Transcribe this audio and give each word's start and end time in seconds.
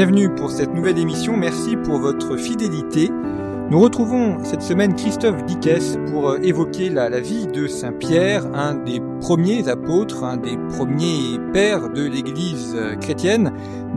Bienvenue 0.00 0.34
pour 0.34 0.50
cette 0.50 0.72
nouvelle 0.72 0.96
émission, 0.96 1.36
merci 1.36 1.76
pour 1.76 1.98
votre 1.98 2.38
fidélité. 2.38 3.10
Nous 3.70 3.78
retrouvons 3.78 4.42
cette 4.42 4.62
semaine 4.62 4.94
Christophe 4.94 5.44
Dickès 5.44 5.98
pour 6.10 6.30
euh, 6.30 6.38
évoquer 6.42 6.88
la, 6.88 7.20
vie 7.20 7.46
de 7.46 7.66
Saint 7.66 7.92
Pierre, 7.92 8.46
un 8.54 8.76
des 8.76 8.98
premiers 9.20 9.68
apôtres, 9.68 10.24
un 10.24 10.38
des 10.38 10.56
premiers 10.70 11.38
pères 11.52 11.90
de 11.90 12.02
l'Église 12.02 12.74
euh, 12.74 12.96
chrétienne, 12.96 13.52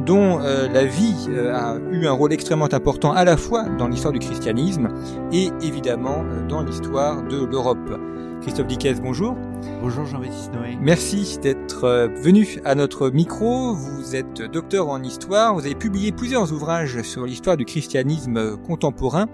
dont 0.05 0.41
euh, 0.41 0.67
la 0.67 0.83
vie 0.83 1.29
a 1.53 1.77
eu 1.89 2.05
un 2.05 2.11
rôle 2.11 2.33
extrêmement 2.33 2.73
important 2.73 3.13
à 3.13 3.23
la 3.23 3.37
fois 3.37 3.63
dans 3.63 3.87
l'histoire 3.87 4.11
du 4.11 4.19
christianisme 4.19 4.89
et 5.31 5.51
évidemment 5.61 6.25
dans 6.49 6.63
l'histoire 6.63 7.23
de 7.23 7.45
l'Europe. 7.45 7.97
Christophe 8.43 8.67
Dickès, 8.67 8.99
bonjour. 8.99 9.37
Bonjour 9.81 10.05
Jean-Baptiste 10.05 10.51
Noé. 10.53 10.77
Merci 10.81 11.39
d'être 11.41 11.85
euh, 11.85 12.07
venu 12.09 12.59
à 12.65 12.75
notre 12.75 13.09
micro. 13.09 13.73
Vous 13.73 14.17
êtes 14.17 14.41
docteur 14.41 14.89
en 14.89 15.01
histoire, 15.01 15.53
vous 15.53 15.65
avez 15.65 15.75
publié 15.75 16.11
plusieurs 16.11 16.51
ouvrages 16.51 17.03
sur 17.03 17.25
l'histoire 17.25 17.55
du 17.55 17.63
christianisme 17.63 18.57
contemporain 18.57 19.27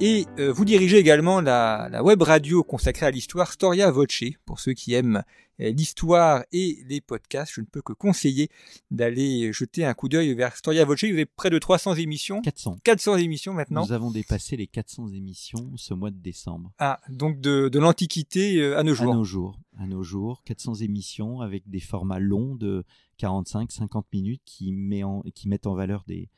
et 0.00 0.26
euh, 0.38 0.52
vous 0.52 0.64
dirigez 0.64 0.98
également 0.98 1.40
la, 1.40 1.88
la 1.90 2.02
web 2.02 2.20
radio 2.22 2.64
consacrée 2.64 3.06
à 3.06 3.10
l'histoire 3.10 3.52
Storia 3.52 3.90
Voce. 3.90 4.24
Pour 4.44 4.58
ceux 4.58 4.72
qui 4.72 4.92
aiment 4.92 5.22
euh, 5.60 5.70
l'histoire 5.70 6.44
et 6.52 6.82
les 6.88 7.00
podcasts, 7.00 7.52
je 7.54 7.60
ne 7.60 7.66
peux 7.66 7.80
que 7.80 7.92
conseiller 7.92 8.48
d'aller 8.90 9.52
jeter 9.52 9.84
un 9.84 9.94
coup 9.94 10.08
d'œil 10.08 10.34
vers 10.34 10.56
Storia 10.56 10.84
Voce. 10.84 11.04
Vous 11.04 11.10
avez 11.10 11.26
près 11.26 11.48
de 11.48 11.58
300 11.58 11.94
émissions, 11.94 12.40
400. 12.42 12.78
400 12.82 13.16
émissions 13.18 13.54
maintenant. 13.54 13.86
Nous 13.86 13.92
avons 13.92 14.10
dépassé 14.10 14.56
les 14.56 14.66
400 14.66 15.08
émissions 15.12 15.70
ce 15.76 15.94
mois 15.94 16.10
de 16.10 16.18
décembre. 16.18 16.72
Ah, 16.78 17.00
donc 17.08 17.40
de, 17.40 17.68
de 17.68 17.78
l'Antiquité 17.78 18.60
euh, 18.60 18.78
à 18.78 18.82
nos 18.82 18.94
jours. 18.94 19.12
À 19.12 19.16
nos 19.16 19.24
jours. 19.24 19.60
À 19.78 19.86
nos 19.86 20.02
jours, 20.02 20.42
400 20.44 20.74
émissions 20.76 21.40
avec 21.40 21.68
des 21.68 21.80
formats 21.80 22.18
longs 22.18 22.56
de 22.56 22.84
45-50 23.20 24.04
minutes 24.12 24.42
qui, 24.44 24.72
met 24.72 25.04
en, 25.04 25.22
qui 25.34 25.48
mettent 25.48 25.66
en 25.66 25.74
valeur 25.74 26.04
des, 26.06 26.28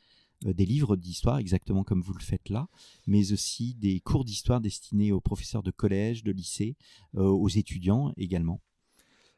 des 0.43 0.65
livres 0.65 0.95
d'histoire, 0.95 1.39
exactement 1.39 1.83
comme 1.83 2.01
vous 2.01 2.13
le 2.13 2.23
faites 2.23 2.49
là, 2.49 2.67
mais 3.07 3.31
aussi 3.31 3.75
des 3.75 3.99
cours 3.99 4.25
d'histoire 4.25 4.61
destinés 4.61 5.11
aux 5.11 5.21
professeurs 5.21 5.63
de 5.63 5.71
collège, 5.71 6.23
de 6.23 6.31
lycée, 6.31 6.75
euh, 7.15 7.23
aux 7.23 7.49
étudiants 7.49 8.13
également. 8.17 8.61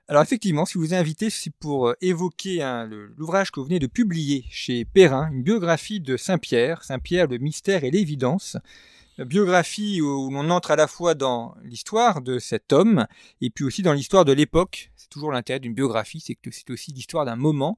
Alors 0.08 0.24
effectivement, 0.24 0.66
si 0.66 0.80
vous 0.80 0.96
invité, 0.96 1.30
c'est 1.30 1.54
pour 1.54 1.90
euh, 1.90 1.94
évoquer 2.02 2.64
hein, 2.64 2.90
l'ouvrage 3.16 3.52
que 3.52 3.60
vous 3.60 3.68
venez 3.68 3.78
de 3.78 3.88
publier 3.88 4.44
chez 4.50 4.84
Perrin, 4.84 5.32
une 5.32 5.44
biographie 5.44 6.00
de 6.00 6.18
Saint-Pierre, 6.18 6.84
Saint-Pierre, 6.84 7.28
le 7.28 7.38
mystère 7.38 7.84
et 7.84 7.92
l'évidence. 7.92 8.58
Biographie 9.26 10.02
où 10.02 10.30
l'on 10.30 10.50
entre 10.50 10.72
à 10.72 10.76
la 10.76 10.88
fois 10.88 11.16
dans 11.16 11.56
l'histoire 11.64 12.22
de 12.22 12.40
cet 12.40 12.74
homme 12.74 13.06
et 13.42 13.50
puis 13.50 13.66
aussi 13.66 13.82
dans 13.82 13.94
l'histoire 13.94 14.26
de 14.26 14.32
l'époque. 14.32 14.92
C'est 14.96 15.10
toujours 15.10 15.32
l'intérêt 15.32 15.60
d'une 15.60 15.74
biographie, 15.74 16.20
c'est 16.20 16.36
que 16.36 16.52
c'est 16.52 16.70
aussi 16.70 16.92
l'histoire 16.92 17.26
d'un 17.26 17.36
moment. 17.36 17.78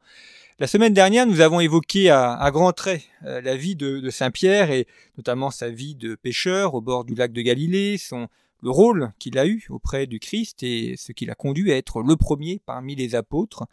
La 0.60 0.68
semaine 0.68 0.94
dernière, 0.94 1.26
nous 1.26 1.42
avons 1.42 1.60
évoqué 1.60 2.10
à, 2.10 2.50
grands 2.52 2.74
traits 2.74 3.04
euh, 3.26 3.42
la 3.42 3.56
vie 3.56 3.76
de, 3.76 4.00
de 4.00 4.10
Saint-Pierre 4.10 4.72
et 4.72 4.88
notamment 5.18 5.50
sa 5.50 5.70
vie 5.70 5.96
de 5.96 6.16
pêcheur 6.16 6.76
au 6.76 6.82
bord 6.82 7.06
du 7.06 7.16
lac 7.16 7.34
de 7.34 7.42
Galilée, 7.42 7.98
son, 7.98 8.28
le 8.62 8.70
rôle 8.70 9.12
qu'il 9.20 9.38
a 9.38 9.48
eu 9.48 9.66
auprès 9.70 10.08
du 10.08 10.20
Christ 10.20 10.64
et 10.64 10.96
ce 10.98 11.12
qui 11.12 11.26
l'a 11.26 11.36
conduit 11.36 11.72
à 11.72 11.78
être 11.78 12.04
le 12.04 12.16
premier 12.16 12.62
parmi 12.66 12.96
les 12.96 13.16
apôtres. 13.16 13.64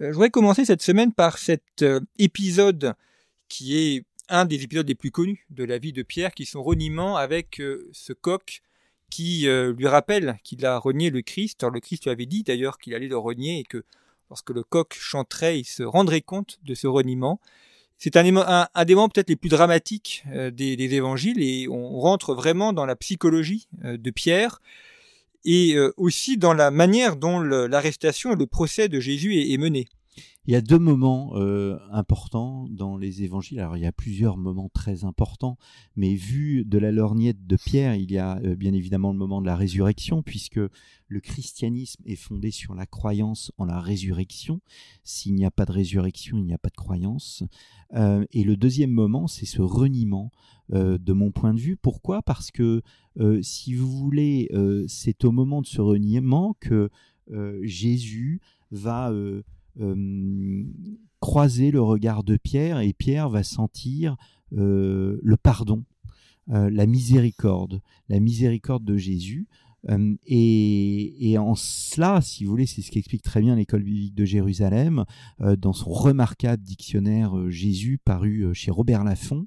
Euh, 0.00 0.08
je 0.08 0.12
voudrais 0.12 0.30
commencer 0.30 0.64
cette 0.64 0.82
semaine 0.82 1.12
par 1.12 1.38
cet 1.38 1.82
euh, 1.82 2.00
épisode 2.18 2.94
qui 3.48 3.78
est 3.78 4.04
un 4.28 4.44
des 4.44 4.62
épisodes 4.62 4.88
les 4.88 4.94
plus 4.94 5.10
connus 5.10 5.46
de 5.50 5.64
la 5.64 5.78
vie 5.78 5.92
de 5.92 6.02
Pierre, 6.02 6.32
qui 6.32 6.42
est 6.42 6.46
son 6.46 6.62
reniement 6.62 7.16
avec 7.16 7.60
euh, 7.60 7.88
ce 7.92 8.12
coq 8.12 8.62
qui 9.10 9.48
euh, 9.48 9.72
lui 9.72 9.86
rappelle 9.86 10.38
qu'il 10.42 10.64
a 10.66 10.78
renié 10.78 11.10
le 11.10 11.22
Christ. 11.22 11.62
Alors 11.62 11.72
le 11.72 11.80
Christ 11.80 12.04
lui 12.04 12.10
avait 12.10 12.26
dit 12.26 12.42
d'ailleurs 12.42 12.78
qu'il 12.78 12.94
allait 12.94 13.08
le 13.08 13.16
renier 13.16 13.60
et 13.60 13.64
que 13.64 13.84
lorsque 14.30 14.50
le 14.50 14.62
coq 14.62 14.94
chanterait, 14.98 15.60
il 15.60 15.64
se 15.64 15.82
rendrait 15.82 16.22
compte 16.22 16.58
de 16.64 16.74
ce 16.74 16.86
reniement. 16.86 17.40
C'est 17.98 18.16
un, 18.16 18.24
des 18.24 18.32
moments 18.94 19.08
peut-être 19.08 19.30
les 19.30 19.36
plus 19.36 19.48
dramatiques 19.48 20.24
euh, 20.32 20.50
des, 20.50 20.74
évangiles 20.94 21.40
et 21.40 21.66
on 21.68 21.98
rentre 22.00 22.34
vraiment 22.34 22.72
dans 22.72 22.84
la 22.84 22.96
psychologie 22.96 23.68
de 23.82 24.10
Pierre 24.10 24.60
et 25.44 25.76
aussi 25.96 26.36
dans 26.36 26.52
la 26.52 26.72
manière 26.72 27.14
dont 27.14 27.38
l'arrestation 27.38 28.32
et 28.32 28.36
le 28.36 28.46
procès 28.46 28.88
de 28.88 28.98
Jésus 28.98 29.40
est 29.40 29.56
mené. 29.58 29.86
Il 30.48 30.52
y 30.52 30.56
a 30.56 30.60
deux 30.60 30.78
moments 30.78 31.32
euh, 31.34 31.76
importants 31.90 32.68
dans 32.70 32.96
les 32.96 33.24
évangiles. 33.24 33.58
Alors, 33.58 33.76
il 33.76 33.82
y 33.82 33.86
a 33.86 33.90
plusieurs 33.90 34.36
moments 34.36 34.68
très 34.68 35.04
importants, 35.04 35.58
mais 35.96 36.14
vu 36.14 36.64
de 36.64 36.78
la 36.78 36.92
lorgnette 36.92 37.48
de 37.48 37.56
Pierre, 37.56 37.96
il 37.96 38.12
y 38.12 38.18
a 38.18 38.38
euh, 38.44 38.54
bien 38.54 38.72
évidemment 38.72 39.10
le 39.10 39.18
moment 39.18 39.40
de 39.40 39.46
la 39.46 39.56
résurrection, 39.56 40.22
puisque 40.22 40.60
le 41.08 41.20
christianisme 41.20 42.00
est 42.06 42.14
fondé 42.14 42.52
sur 42.52 42.76
la 42.76 42.86
croyance 42.86 43.50
en 43.58 43.64
la 43.64 43.80
résurrection. 43.80 44.60
S'il 45.02 45.34
n'y 45.34 45.44
a 45.44 45.50
pas 45.50 45.64
de 45.64 45.72
résurrection, 45.72 46.38
il 46.38 46.44
n'y 46.44 46.54
a 46.54 46.58
pas 46.58 46.70
de 46.70 46.76
croyance. 46.76 47.42
Euh, 47.94 48.24
et 48.32 48.44
le 48.44 48.56
deuxième 48.56 48.92
moment, 48.92 49.26
c'est 49.26 49.46
ce 49.46 49.62
reniement 49.62 50.30
de 50.68 51.12
mon 51.12 51.30
point 51.30 51.54
de 51.54 51.60
vue. 51.60 51.76
Pourquoi? 51.76 52.22
Parce 52.22 52.50
que, 52.50 52.82
si 53.40 53.74
vous 53.74 53.88
voulez, 53.88 54.50
c'est 54.88 55.24
au 55.24 55.30
moment 55.30 55.62
de 55.62 55.66
ce 55.66 55.80
reniement 55.80 56.56
que 56.58 56.90
Jésus 57.62 58.40
va... 58.72 59.12
euh, 59.80 60.64
croiser 61.20 61.70
le 61.70 61.82
regard 61.82 62.24
de 62.24 62.36
Pierre 62.36 62.80
et 62.80 62.92
Pierre 62.92 63.28
va 63.28 63.42
sentir 63.42 64.16
euh, 64.52 65.18
le 65.22 65.36
pardon, 65.36 65.84
euh, 66.50 66.70
la 66.70 66.86
miséricorde, 66.86 67.80
la 68.08 68.20
miséricorde 68.20 68.84
de 68.84 68.96
Jésus. 68.96 69.48
Et, 70.26 71.36
en 71.38 71.54
cela, 71.54 72.20
si 72.20 72.44
vous 72.44 72.50
voulez, 72.50 72.66
c'est 72.66 72.82
ce 72.82 72.90
qu'explique 72.90 73.22
très 73.22 73.40
bien 73.40 73.54
l'école 73.54 73.84
biblique 73.84 74.16
de 74.16 74.24
Jérusalem 74.24 75.04
dans 75.38 75.72
son 75.72 75.90
remarquable 75.90 76.60
dictionnaire 76.60 77.48
Jésus 77.50 78.00
paru 78.04 78.52
chez 78.52 78.72
Robert 78.72 79.04
Laffont 79.04 79.46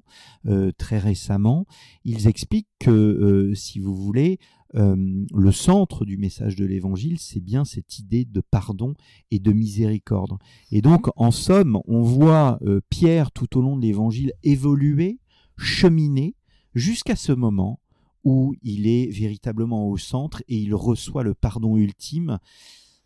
très 0.78 0.98
récemment. 0.98 1.66
Ils 2.06 2.26
expliquent 2.26 2.70
que, 2.78 3.52
si 3.54 3.80
vous 3.80 3.94
voulez, 3.94 4.38
euh, 4.76 5.24
le 5.34 5.52
centre 5.52 6.04
du 6.04 6.16
message 6.16 6.54
de 6.56 6.64
l'Évangile, 6.64 7.18
c'est 7.18 7.40
bien 7.40 7.64
cette 7.64 7.98
idée 7.98 8.24
de 8.24 8.40
pardon 8.40 8.94
et 9.30 9.38
de 9.38 9.52
miséricorde. 9.52 10.38
Et 10.70 10.80
donc, 10.80 11.08
en 11.16 11.30
somme, 11.30 11.80
on 11.86 12.02
voit 12.02 12.58
euh, 12.62 12.80
Pierre 12.88 13.32
tout 13.32 13.58
au 13.58 13.62
long 13.62 13.76
de 13.76 13.82
l'Évangile 13.82 14.32
évoluer, 14.42 15.18
cheminer, 15.56 16.36
jusqu'à 16.74 17.16
ce 17.16 17.32
moment 17.32 17.80
où 18.22 18.54
il 18.62 18.86
est 18.86 19.10
véritablement 19.10 19.88
au 19.88 19.96
centre 19.96 20.42
et 20.46 20.56
il 20.56 20.74
reçoit 20.74 21.24
le 21.24 21.34
pardon 21.34 21.76
ultime 21.76 22.38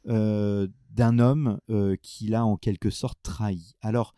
euh, 0.08 0.66
d'un 0.91 1.19
homme 1.19 1.58
qu'il 2.02 2.34
a 2.34 2.44
en 2.44 2.56
quelque 2.56 2.91
sorte 2.91 3.19
trahi. 3.22 3.75
Alors, 3.81 4.14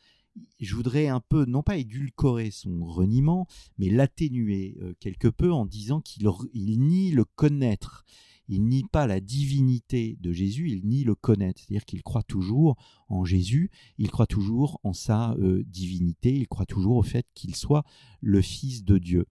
je 0.60 0.74
voudrais 0.74 1.08
un 1.08 1.20
peu, 1.20 1.44
non 1.44 1.62
pas 1.62 1.76
édulcorer 1.76 2.50
son 2.50 2.84
reniement, 2.84 3.46
mais 3.78 3.88
l'atténuer 3.90 4.76
euh, 4.82 4.94
quelque 5.00 5.28
peu 5.28 5.52
en 5.52 5.66
disant 5.66 6.00
qu'il 6.00 6.28
nie 6.54 7.10
le 7.10 7.24
connaître. 7.24 8.04
Il 8.48 8.64
nie 8.64 8.84
pas 8.84 9.06
la 9.06 9.20
divinité 9.20 10.16
de 10.20 10.32
Jésus, 10.32 10.70
il 10.70 10.86
nie 10.86 11.04
le 11.04 11.14
connaître. 11.14 11.60
C'est-à-dire 11.60 11.84
qu'il 11.84 12.02
croit 12.02 12.22
toujours 12.22 12.76
en 13.08 13.24
Jésus, 13.24 13.70
il 13.98 14.10
croit 14.10 14.26
toujours 14.26 14.80
en 14.84 14.92
sa 14.92 15.32
euh, 15.34 15.64
divinité, 15.66 16.32
il 16.32 16.46
croit 16.46 16.66
toujours 16.66 16.96
au 16.96 17.02
fait 17.02 17.26
qu'il 17.34 17.56
soit 17.56 17.84
le 18.20 18.40
Fils 18.40 18.84
de 18.84 18.98
Dieu. 18.98 19.26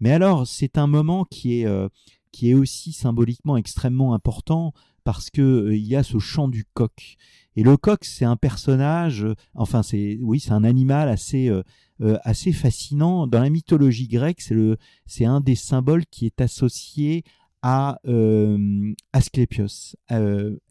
Mais 0.00 0.12
alors, 0.12 0.46
c'est 0.46 0.78
un 0.78 0.86
moment 0.86 1.24
qui 1.24 1.60
est, 1.60 1.66
euh, 1.66 1.88
qui 2.30 2.50
est 2.50 2.54
aussi 2.54 2.92
symboliquement 2.92 3.56
extrêmement 3.56 4.14
important 4.14 4.72
parce 5.04 5.30
que 5.30 5.42
euh, 5.42 5.76
il 5.76 5.86
y 5.86 5.96
a 5.96 6.02
ce 6.02 6.18
chant 6.18 6.48
du 6.48 6.64
coq. 6.64 7.16
Et 7.56 7.62
le 7.62 7.76
coq, 7.76 8.04
c'est 8.04 8.24
un 8.24 8.36
personnage, 8.36 9.24
euh, 9.24 9.34
enfin, 9.54 9.82
c'est 9.82 10.18
oui, 10.22 10.40
c'est 10.40 10.52
un 10.52 10.64
animal 10.64 11.08
assez 11.08 11.48
euh, 11.48 11.62
euh, 12.00 12.18
assez 12.22 12.52
fascinant. 12.52 13.26
Dans 13.26 13.40
la 13.40 13.50
mythologie 13.50 14.08
grecque, 14.08 14.40
c'est 14.40 14.54
le, 14.54 14.78
c'est 15.06 15.24
un 15.24 15.40
des 15.40 15.54
symboles 15.54 16.06
qui 16.06 16.26
est 16.26 16.40
associé 16.40 17.24
à 17.62 18.00
euh, 18.08 18.92
Asclépios, 19.12 19.94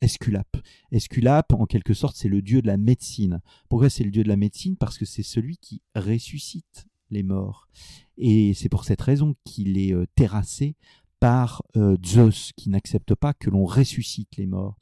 Esculape. 0.02 0.58
Esculape, 0.92 1.54
en 1.54 1.66
quelque 1.66 1.94
sorte, 1.94 2.18
c'est 2.18 2.28
le 2.28 2.42
dieu 2.42 2.62
de 2.62 2.68
la 2.68 2.78
médecine. 2.78 3.40
Pourquoi 3.70 3.90
c'est 3.90 4.04
le 4.04 4.12
dieu 4.12 4.24
de 4.24 4.28
la 4.28 4.36
médecine? 4.36 4.76
Parce 4.76 4.98
que 4.98 5.06
c'est 5.06 5.24
celui 5.24 5.58
qui 5.58 5.82
ressuscite 5.96 6.88
les 7.10 7.24
morts. 7.24 7.70
Et 8.18 8.54
c'est 8.54 8.68
pour 8.68 8.84
cette 8.84 9.02
raison 9.02 9.36
qu'il 9.46 9.78
est 9.78 9.96
terrassé 10.16 10.76
par 11.22 11.62
euh, 11.78 11.96
Zeus, 12.04 12.52
qui 12.58 12.72
n'accepte 12.72 13.14
pas 13.14 13.34
que 13.34 13.52
l'on 13.52 13.64
ressuscite 13.64 14.38
les 14.38 14.48
morts. 14.48 14.76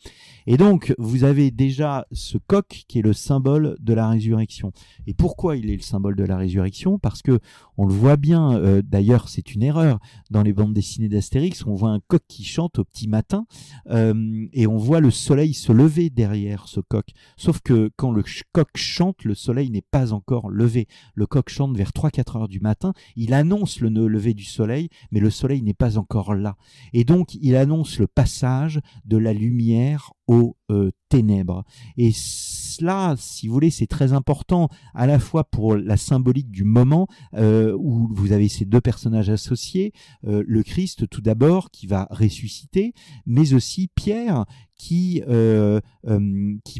Et 0.48 0.56
donc, 0.56 0.96
vous 0.98 1.26
avez 1.26 1.52
déjà 1.52 2.08
ce 2.14 2.38
coq 2.38 2.86
qui 2.88 3.00
est 3.00 3.02
le 3.02 3.12
symbole 3.12 3.76
de 3.82 3.94
la 3.94 4.08
résurrection. 4.08 4.72
Et 5.06 5.14
pourquoi 5.14 5.58
il 5.58 5.70
est 5.70 5.76
le 5.76 5.82
symbole 5.82 6.16
de 6.16 6.24
la 6.24 6.38
résurrection? 6.38 6.98
Parce 6.98 7.22
que 7.22 7.40
on 7.78 7.86
le 7.86 7.94
voit 7.94 8.16
bien, 8.16 8.54
euh, 8.54 8.82
d'ailleurs 8.82 9.28
c'est 9.28 9.54
une 9.54 9.64
erreur, 9.64 10.00
dans 10.32 10.42
les 10.42 10.54
bandes 10.54 10.74
dessinées 10.74 11.10
d'Astérix, 11.10 11.66
on 11.66 11.76
voit 11.76 11.92
un 11.92 12.00
coq 12.00 12.22
qui 12.28 12.46
chante 12.46 12.80
au 12.80 12.86
petit 12.86 13.10
matin, 13.10 13.46
euh, 13.90 14.48
et 14.54 14.66
on 14.66 14.78
voit 14.78 15.02
le 15.02 15.12
soleil 15.12 15.54
se 15.54 15.74
lever 15.74 16.10
derrière 16.10 16.70
ce 16.70 16.80
coq. 16.80 17.06
Sauf 17.36 17.60
que 17.60 17.92
quand 17.98 18.12
le 18.12 18.24
coq 18.54 18.70
chante, 18.76 19.26
le 19.26 19.36
soleil 19.36 19.70
n'est 19.72 19.82
pas 19.82 20.14
encore 20.14 20.50
levé. 20.50 20.88
Le 21.16 21.26
coq 21.26 21.50
chante 21.50 21.76
vers 21.76 21.92
3-4 21.92 22.38
heures 22.38 22.48
du 22.48 22.62
matin, 22.62 22.94
il 23.18 23.34
annonce 23.34 23.82
le 23.82 23.90
lever 23.90 24.34
du 24.34 24.46
soleil, 24.46 24.90
mais 25.12 25.20
le 25.20 25.30
soleil 25.30 25.62
n'est 25.62 25.74
pas 25.74 25.98
encore 25.98 26.29
là. 26.34 26.56
Et 26.94 27.04
donc, 27.04 27.36
il 27.36 27.56
annonce 27.56 28.00
le 28.00 28.08
passage 28.08 28.80
de 29.06 29.18
la 29.18 29.34
lumière 29.34 30.14
aux 30.30 30.56
euh, 30.70 30.92
ténèbres. 31.10 31.66
Et 31.98 32.12
cela, 32.14 33.16
si 33.18 33.48
vous 33.48 33.54
voulez, 33.54 33.72
c'est 33.72 33.88
très 33.88 34.14
important 34.14 34.70
à 34.94 35.08
la 35.08 35.18
fois 35.18 35.44
pour 35.44 35.76
la 35.76 35.98
symbolique 35.98 36.52
du 36.52 36.64
moment 36.64 37.08
euh, 37.34 37.76
où 37.80 38.08
vous 38.12 38.32
avez 38.32 38.48
ces 38.48 38.66
deux 38.66 38.80
personnages 38.80 39.32
associés, 39.32 39.92
euh, 40.28 40.44
le 40.46 40.62
Christ 40.62 41.10
tout 41.10 41.22
d'abord 41.22 41.72
qui 41.72 41.88
va 41.88 42.08
ressusciter, 42.12 42.94
mais 43.26 43.54
aussi 43.54 43.90
Pierre 43.96 44.46
qui, 44.76 45.24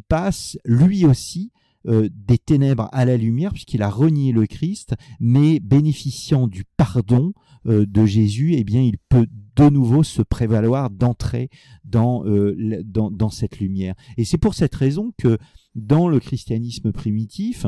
passe 0.08 0.58
lui 0.64 1.06
aussi 1.06 1.52
des 1.86 2.38
ténèbres 2.38 2.88
à 2.92 3.04
la 3.06 3.18
lumière, 3.18 3.52
puisqu'il 3.52 3.82
a 3.82 3.90
renié 3.90 4.32
le 4.32 4.46
Christ, 4.46 4.96
mais 5.20 5.60
bénéficiant 5.60 6.48
du 6.48 6.66
pardon 6.78 7.34
de 7.66 8.06
Jésus, 8.06 8.54
eh 8.56 8.64
bien, 8.64 8.82
il 8.82 8.98
peut 8.98 9.28
de 9.60 9.70
nouveau 9.70 10.04
se 10.04 10.22
prévaloir 10.22 10.90
d'entrer 10.90 11.50
dans, 11.84 12.26
euh, 12.26 12.82
dans, 12.84 13.30
cette 13.30 13.60
lumière. 13.60 13.96
Et 14.18 14.24
c'est 14.24 14.38
pour 14.38 14.54
cette 14.54 14.76
raison 14.76 15.12
que 15.18 15.38
dans 15.76 16.08
le 16.08 16.20
christianisme 16.20 16.92
primitif, 16.92 17.66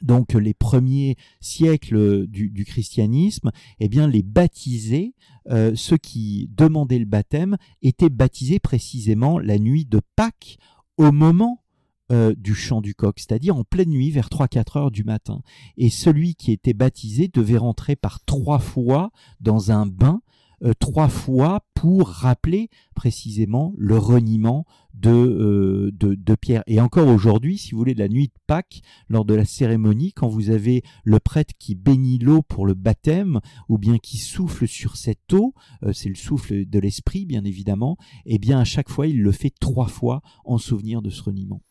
donc 0.00 0.34
les 0.34 0.54
premiers 0.54 1.16
siècles 1.40 2.26
du, 2.26 2.64
christianisme, 2.64 3.50
eh 3.80 3.88
bien 3.88 4.06
les 4.06 4.22
baptisés, 4.22 5.14
euh, 5.50 5.72
ceux 5.74 5.98
qui 5.98 6.48
demandaient 6.56 6.98
le 6.98 7.04
baptême, 7.04 7.56
étaient 7.82 8.10
baptisés 8.10 8.58
précisément 8.58 9.38
la 9.38 9.58
nuit 9.58 9.84
de 9.84 10.00
Pâques, 10.16 10.58
au 10.98 11.10
moment 11.10 11.64
euh, 12.12 12.34
du 12.36 12.54
chant 12.54 12.82
du 12.82 12.94
coq, 12.94 13.18
c'est-à-dire 13.18 13.56
en 13.56 13.64
pleine 13.64 13.88
nuit 13.88 14.10
vers 14.10 14.28
3-4 14.28 14.78
heures 14.78 14.90
du 14.90 15.02
matin. 15.02 15.40
Et 15.78 15.88
celui 15.88 16.34
qui 16.34 16.52
était 16.52 16.74
baptisé 16.74 17.30
devait 17.32 17.56
rentrer 17.56 17.96
par 17.96 18.22
trois 18.26 18.58
fois 18.58 19.12
dans 19.40 19.72
un 19.72 19.86
bain, 19.86 20.20
euh, 20.62 20.74
trois 20.78 21.08
fois 21.08 21.64
pour 21.72 22.08
rappeler 22.08 22.68
précisément 22.94 23.72
le 23.78 23.96
reniement 23.96 24.66
de, 24.92 25.08
euh, 25.10 25.90
de, 25.94 26.14
de, 26.14 26.34
Pierre. 26.34 26.62
Et 26.66 26.82
encore 26.82 27.08
aujourd'hui, 27.08 27.56
si 27.56 27.70
vous 27.70 27.78
voulez, 27.78 27.94
la 27.94 28.08
nuit 28.08 28.26
de 28.26 28.40
Pâques, 28.46 28.82
lors 29.08 29.24
de 29.24 29.32
la 29.32 29.46
cérémonie, 29.46 30.12
quand 30.12 30.28
vous 30.28 30.50
avez 30.50 30.82
le 31.04 31.18
prêtre 31.18 31.54
qui 31.58 31.74
bénit 31.74 32.18
l'eau 32.18 32.42
pour 32.42 32.66
le 32.66 32.74
baptême, 32.74 33.40
ou 33.70 33.78
bien 33.78 33.96
qui 33.96 34.18
souffle 34.18 34.68
sur 34.68 34.96
cette 34.96 35.32
eau, 35.32 35.54
c'est 35.94 36.10
le 36.10 36.14
souffle 36.14 36.66
de 36.66 36.78
l'esprit, 36.78 37.24
bien 37.24 37.44
évidemment, 37.44 37.96
et 38.26 38.34
eh 38.34 38.38
bien 38.38 38.58
à 38.58 38.64
chaque 38.64 38.90
fois, 38.90 39.06
il 39.06 39.22
le 39.22 39.32
fait 39.32 39.54
trois 39.58 39.88
fois 39.88 40.20
en 40.44 40.58
souvenir 40.58 41.00
de 41.00 41.08
ce 41.08 41.22
reniement. 41.22 41.62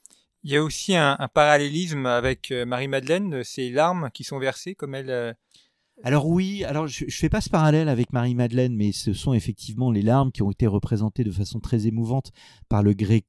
Il 0.44 0.52
y 0.52 0.58
a 0.58 0.64
aussi 0.64 0.96
un, 0.96 1.18
parallélisme 1.34 2.06
avec 2.06 2.52
euh, 2.52 2.66
Marie-Madeleine, 2.66 3.44
ces 3.44 3.70
larmes 3.70 4.10
qui 4.14 4.24
sont 4.24 4.40
versées 4.40 4.74
comme 4.74 4.96
elle. 4.96 5.10
Euh, 5.10 5.34
alors 6.04 6.28
oui, 6.28 6.64
alors 6.64 6.88
je, 6.88 7.06
ne 7.06 7.12
fais 7.12 7.30
pas 7.30 7.42
ce 7.42 7.50
parallèle 7.50 7.88
avec 7.88 8.12
Marie-Madeleine, 8.12 8.76
mais 8.76 8.92
ce 8.92 9.14
sont 9.14 9.34
effectivement 9.34 9.92
les 9.92 10.02
larmes 10.02 10.32
qui 10.32 10.42
ont 10.42 10.50
été 10.50 10.66
représentées 10.66 11.24
de 11.24 11.32
façon 11.32 11.60
très 11.60 11.86
émouvante 11.86 12.32
par 12.70 12.82
le 12.82 12.94
grec 12.94 13.26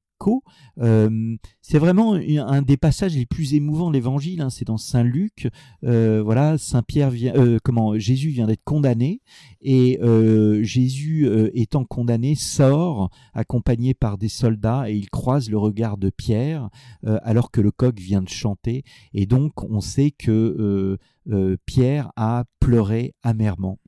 euh, 0.79 1.35
c'est 1.61 1.77
vraiment 1.77 2.13
un 2.13 2.61
des 2.61 2.77
passages 2.77 3.15
les 3.15 3.25
plus 3.25 3.53
émouvants 3.53 3.89
de 3.89 3.93
l'Évangile. 3.93 4.41
Hein. 4.41 4.49
c'est 4.49 4.65
dans 4.65 4.77
Saint 4.77 5.03
Luc. 5.03 5.47
Euh, 5.83 6.21
voilà, 6.23 6.57
Saint 6.57 6.83
Pierre 6.83 7.09
vient, 7.09 7.35
euh, 7.35 7.59
comment 7.63 7.97
Jésus 7.97 8.29
vient 8.29 8.47
d'être 8.47 8.63
condamné 8.63 9.21
et 9.61 9.99
Jésus 10.61 11.27
étant 11.53 11.85
condamné 11.85 12.35
sort 12.35 13.09
accompagné 13.33 13.93
par 13.93 14.17
des 14.17 14.27
soldats 14.27 14.89
et 14.89 14.95
il 14.95 15.09
croise 15.09 15.49
le 15.49 15.57
regard 15.57 15.97
de 15.97 16.09
Pierre 16.09 16.69
alors 17.05 17.49
que 17.49 17.61
le 17.61 17.71
coq 17.71 17.97
vient 17.97 18.21
de 18.21 18.29
chanter 18.29 18.83
et 19.13 19.25
donc 19.25 19.63
on 19.63 19.79
sait 19.79 20.11
que 20.11 20.97
Pierre 21.65 22.11
a 22.17 22.43
pleuré 22.59 23.13
amèrement. 23.23 23.79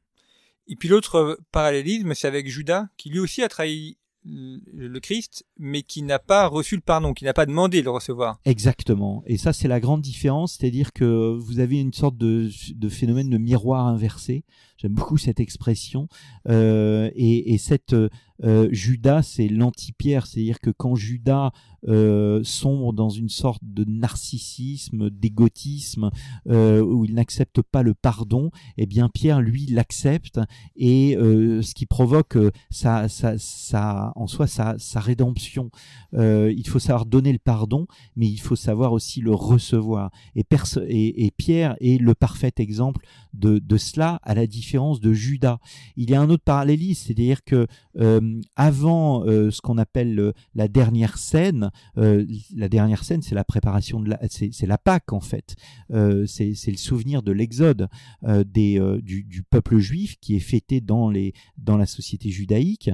Et 0.67 0.75
puis 0.75 0.87
l'autre 0.87 1.39
parallélisme, 1.51 2.13
c'est 2.13 2.27
avec 2.27 2.47
Judas, 2.47 2.87
qui 2.97 3.09
lui 3.09 3.19
aussi 3.19 3.43
a 3.43 3.49
trahi 3.49 3.97
le 4.25 4.99
Christ, 4.99 5.45
mais 5.57 5.83
qui 5.83 6.01
n'a 6.01 6.19
pas 6.19 6.47
reçu 6.47 6.75
le 6.75 6.81
pardon, 6.81 7.13
qui 7.13 7.25
n'a 7.25 7.33
pas 7.33 7.45
demandé 7.45 7.79
de 7.79 7.85
le 7.85 7.91
recevoir. 7.91 8.39
Exactement. 8.45 9.23
Et 9.25 9.37
ça, 9.37 9.53
c'est 9.53 9.67
la 9.67 9.79
grande 9.79 10.01
différence, 10.01 10.57
c'est-à-dire 10.57 10.93
que 10.93 11.35
vous 11.37 11.59
avez 11.59 11.79
une 11.79 11.93
sorte 11.93 12.17
de, 12.17 12.49
phénomène 12.89 13.29
de 13.29 13.37
miroir 13.37 13.85
inversé. 13.87 14.43
J'aime 14.77 14.93
beaucoup 14.93 15.17
cette 15.17 15.39
expression. 15.39 16.07
Euh, 16.49 17.09
et, 17.15 17.57
cette 17.57 17.95
euh, 18.43 18.67
Judas, 18.71 19.21
c'est 19.21 19.47
l'anti-Pierre, 19.47 20.27
c'est-à-dire 20.27 20.59
que 20.59 20.69
quand 20.69 20.95
Judas 20.95 21.51
euh, 21.87 22.43
sombre 22.43 22.91
dans 22.91 23.09
une 23.09 23.29
sorte 23.29 23.61
de 23.63 23.85
narcissisme, 23.85 25.09
d'égotisme, 25.09 26.09
où 26.45 27.05
il 27.05 27.13
n'accepte 27.13 27.61
pas 27.61 27.83
le 27.83 27.93
pardon, 27.93 28.51
eh 28.77 28.85
bien 28.85 29.07
Pierre, 29.07 29.41
lui, 29.41 29.65
l'accepte, 29.67 30.39
et 30.75 31.15
ce 31.17 31.73
qui 31.73 31.85
provoque 31.85 32.37
en 32.37 34.27
soi 34.27 34.47
sa, 34.47 34.99
rédemption. 34.99 35.69
il 36.13 36.67
faut 36.67 36.79
savoir 36.79 37.05
donner 37.05 37.31
le 37.31 37.39
pardon, 37.39 37.87
mais 38.15 38.27
il 38.27 38.39
faut 38.39 38.55
savoir 38.55 38.91
aussi 38.91 39.21
le 39.21 39.33
recevoir. 39.33 40.11
Et 40.35 41.31
Pierre 41.37 41.77
est 41.79 42.01
le 42.01 42.15
parfait 42.15 42.51
exemple 42.57 43.05
de, 43.39 43.77
cela, 43.77 44.19
à 44.23 44.33
la 44.33 44.47
différence 44.47 44.99
de 44.99 45.13
Judas. 45.13 45.59
Il 45.95 46.09
y 46.09 46.15
a 46.15 46.21
un 46.21 46.29
autre 46.29 46.43
parallélisme, 46.43 47.05
c'est-à-dire 47.05 47.43
que 47.43 47.67
euh, 47.99 48.41
avant 48.55 49.25
euh, 49.25 49.51
ce 49.51 49.61
qu'on 49.61 49.77
appelle 49.77 50.19
euh, 50.19 50.31
la 50.53 50.67
dernière 50.67 51.17
scène, 51.17 51.71
la 51.95 52.69
dernière 52.69 53.03
scène, 53.03 53.21
c'est 53.21 53.35
la 53.35 53.43
préparation 53.43 53.99
de 53.99 54.09
la, 54.09 54.19
c'est 54.29 54.67
la 54.67 54.77
Pâque 54.77 55.13
en 55.13 55.19
fait. 55.19 55.55
c'est 55.89 56.71
le 56.71 56.77
souvenir 56.77 57.23
de 57.23 57.31
l'exode 57.31 57.87
des 58.23 58.79
du, 59.01 59.23
du, 59.23 59.43
peuple 59.43 59.77
juif 59.77 60.17
qui 60.19 60.35
est 60.35 60.39
fêté 60.39 60.81
dans 60.81 61.09
les 61.09 61.33
dans 61.57 61.77
la 61.77 61.85
société 61.85 62.29
judaïque. 62.29 62.89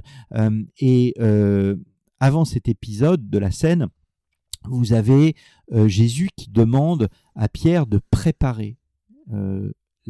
et 0.79 1.15
avant 2.19 2.45
cet 2.45 2.67
épisode 2.67 3.29
de 3.29 3.37
la 3.37 3.51
scène, 3.51 3.87
vous 4.65 4.93
avez 4.93 5.35
Jésus 5.87 6.29
qui 6.35 6.49
demande 6.49 7.09
à 7.35 7.47
Pierre 7.49 7.87
de 7.87 7.99
préparer 8.11 8.77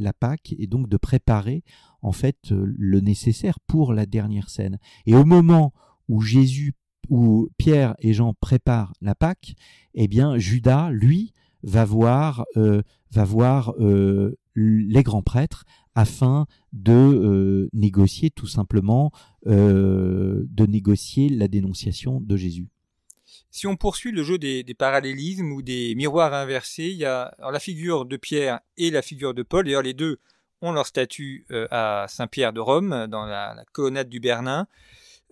la 0.01 0.13
Pâque 0.13 0.55
et 0.57 0.67
donc 0.67 0.89
de 0.89 0.97
préparer 0.97 1.63
en 2.01 2.11
fait 2.11 2.51
euh, 2.51 2.73
le 2.77 2.99
nécessaire 2.99 3.59
pour 3.61 3.93
la 3.93 4.05
dernière 4.05 4.49
scène. 4.49 4.79
Et 5.05 5.15
au 5.15 5.25
moment 5.25 5.73
où 6.07 6.21
Jésus, 6.21 6.73
où 7.09 7.49
Pierre 7.57 7.95
et 7.99 8.13
Jean 8.13 8.33
préparent 8.33 8.93
la 9.01 9.15
Pâque, 9.15 9.55
eh 9.93 10.07
bien 10.07 10.37
Judas, 10.37 10.89
lui, 10.91 11.33
va 11.63 11.85
voir, 11.85 12.45
euh, 12.57 12.81
va 13.11 13.23
voir 13.23 13.73
euh, 13.79 14.37
les 14.55 15.03
grands 15.03 15.21
prêtres 15.21 15.63
afin 15.93 16.47
de 16.73 17.69
négocier 17.73 18.31
tout 18.31 18.47
simplement, 18.47 19.11
de 19.45 20.65
négocier 20.65 21.29
la 21.29 21.47
dénonciation 21.47 22.21
de 22.21 22.37
Jésus. 22.37 22.69
Si 23.51 23.67
on 23.67 23.75
poursuit 23.75 24.11
le 24.11 24.23
jeu 24.23 24.37
des, 24.37 24.63
parallélismes 24.73 25.51
ou 25.51 25.61
des 25.61 25.93
miroirs 25.95 26.33
inversés, 26.33 26.85
il 26.85 26.97
y 26.97 27.05
a 27.05 27.35
la 27.39 27.59
figure 27.59 28.05
de 28.05 28.15
Pierre 28.15 28.61
et 28.77 28.91
la 28.91 29.01
figure 29.01 29.33
de 29.33 29.43
Paul. 29.43 29.65
D'ailleurs, 29.65 29.81
les 29.81 29.93
deux 29.93 30.19
ont 30.61 30.71
leur 30.71 30.85
statue 30.85 31.45
euh, 31.51 31.67
à 31.71 32.05
Saint-Pierre 32.07 32.53
de 32.53 32.59
Rome, 32.59 33.07
dans 33.09 33.25
la, 33.25 33.63
colonnade 33.73 34.09
du 34.09 34.19
Bernin. 34.19 34.67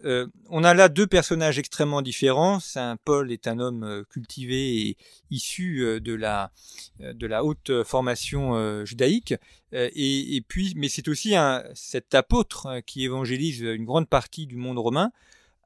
Euh, 0.05 0.27
on 0.49 0.63
a 0.63 0.73
là 0.73 0.89
deux 0.89 1.07
personnages 1.07 1.59
extrêmement 1.59 2.01
différents. 2.01 2.59
Saint 2.59 2.97
Paul 3.03 3.31
est 3.31 3.47
un 3.47 3.59
homme 3.59 3.83
euh, 3.83 4.03
cultivé 4.09 4.81
et 4.81 4.97
issu 5.29 5.99
de 6.01 6.13
la, 6.13 6.51
de 6.99 7.27
la 7.27 7.43
haute 7.43 7.83
formation 7.83 8.85
judaïque. 8.85 9.35
Et, 9.71 10.43
puis, 10.47 10.73
mais 10.75 10.89
c'est 10.89 11.07
aussi 11.07 11.35
cet 11.73 12.15
apôtre 12.15 12.81
qui 12.85 13.05
évangélise 13.05 13.61
une 13.61 13.85
grande 13.85 14.09
partie 14.09 14.47
du 14.47 14.55
monde 14.55 14.79
romain, 14.79 15.11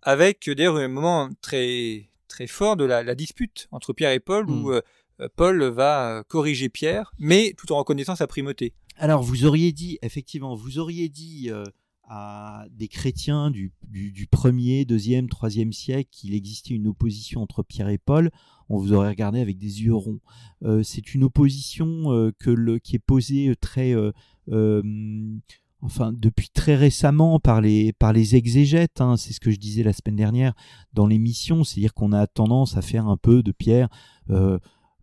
avec 0.02 0.50
d'ailleurs 0.50 0.78
un 0.78 0.88
moment 0.88 1.30
très 1.42 2.10
très 2.34 2.48
fort 2.48 2.76
de 2.76 2.84
la, 2.84 3.14
dispute 3.14 3.68
entre 3.72 3.94
Pierre 3.94 4.12
et 4.12 4.20
Paul, 4.20 4.50
où 4.50 4.72
hmm. 4.72 4.82
euh, 5.20 5.28
Paul 5.36 5.64
va 5.66 6.18
euh, 6.18 6.24
corriger 6.24 6.68
Pierre, 6.68 7.14
mais 7.20 7.54
tout 7.56 7.72
en 7.72 7.78
reconnaissant 7.78 8.16
sa 8.16 8.26
primauté. 8.26 8.74
Alors, 8.98 9.22
vous 9.22 9.46
auriez 9.46 9.72
dit, 9.72 10.00
effectivement, 10.02 10.56
vous 10.56 10.80
auriez 10.80 11.10
dit 11.10 11.52
euh, 11.52 11.64
à 12.06 12.66
des 12.72 12.88
chrétiens 12.88 13.52
du, 13.52 13.72
du, 13.88 14.26
premier, 14.26 14.84
deuxième, 14.84 15.30
troisième 15.30 15.74
siècle 15.74 16.10
qu'il 16.12 16.34
existait 16.34 16.74
une 16.74 16.88
opposition 16.88 17.44
entre 17.44 17.62
Pierre 17.62 17.90
et 17.90 18.00
Paul, 18.00 18.32
on 18.68 18.80
vous 18.80 18.94
aurait 18.94 19.10
regardé 19.10 19.40
avec 19.40 19.60
des 19.60 19.84
yeux 19.84 19.94
ronds. 19.94 20.20
c'est 20.84 21.14
une 21.14 21.24
opposition 21.24 22.32
que 22.40 22.50
le, 22.50 22.80
qui 22.80 22.96
est 22.96 23.00
posée 23.00 23.54
très 23.60 23.94
enfin 25.84 26.14
depuis 26.14 26.50
très 26.50 26.76
récemment 26.76 27.40
par 27.40 27.62
les 27.62 28.36
exégètes. 28.36 29.02
Hein, 29.02 29.18
c'est 29.18 29.34
ce 29.34 29.40
que 29.40 29.52
je 29.52 29.58
disais 29.58 29.84
la 29.84 29.94
semaine 29.94 30.16
dernière 30.16 30.54
dans 30.94 31.08
l'émission, 31.08 31.64
c'est-à-dire 31.64 31.94
qu'on 31.94 32.14
a 32.14 32.26
tendance 32.28 32.78
à 32.78 32.82
faire 32.82 33.08
un 33.08 33.18
peu 33.18 33.44
de 33.44 33.52
Pierre. 33.52 33.90
Euh, 34.30 34.58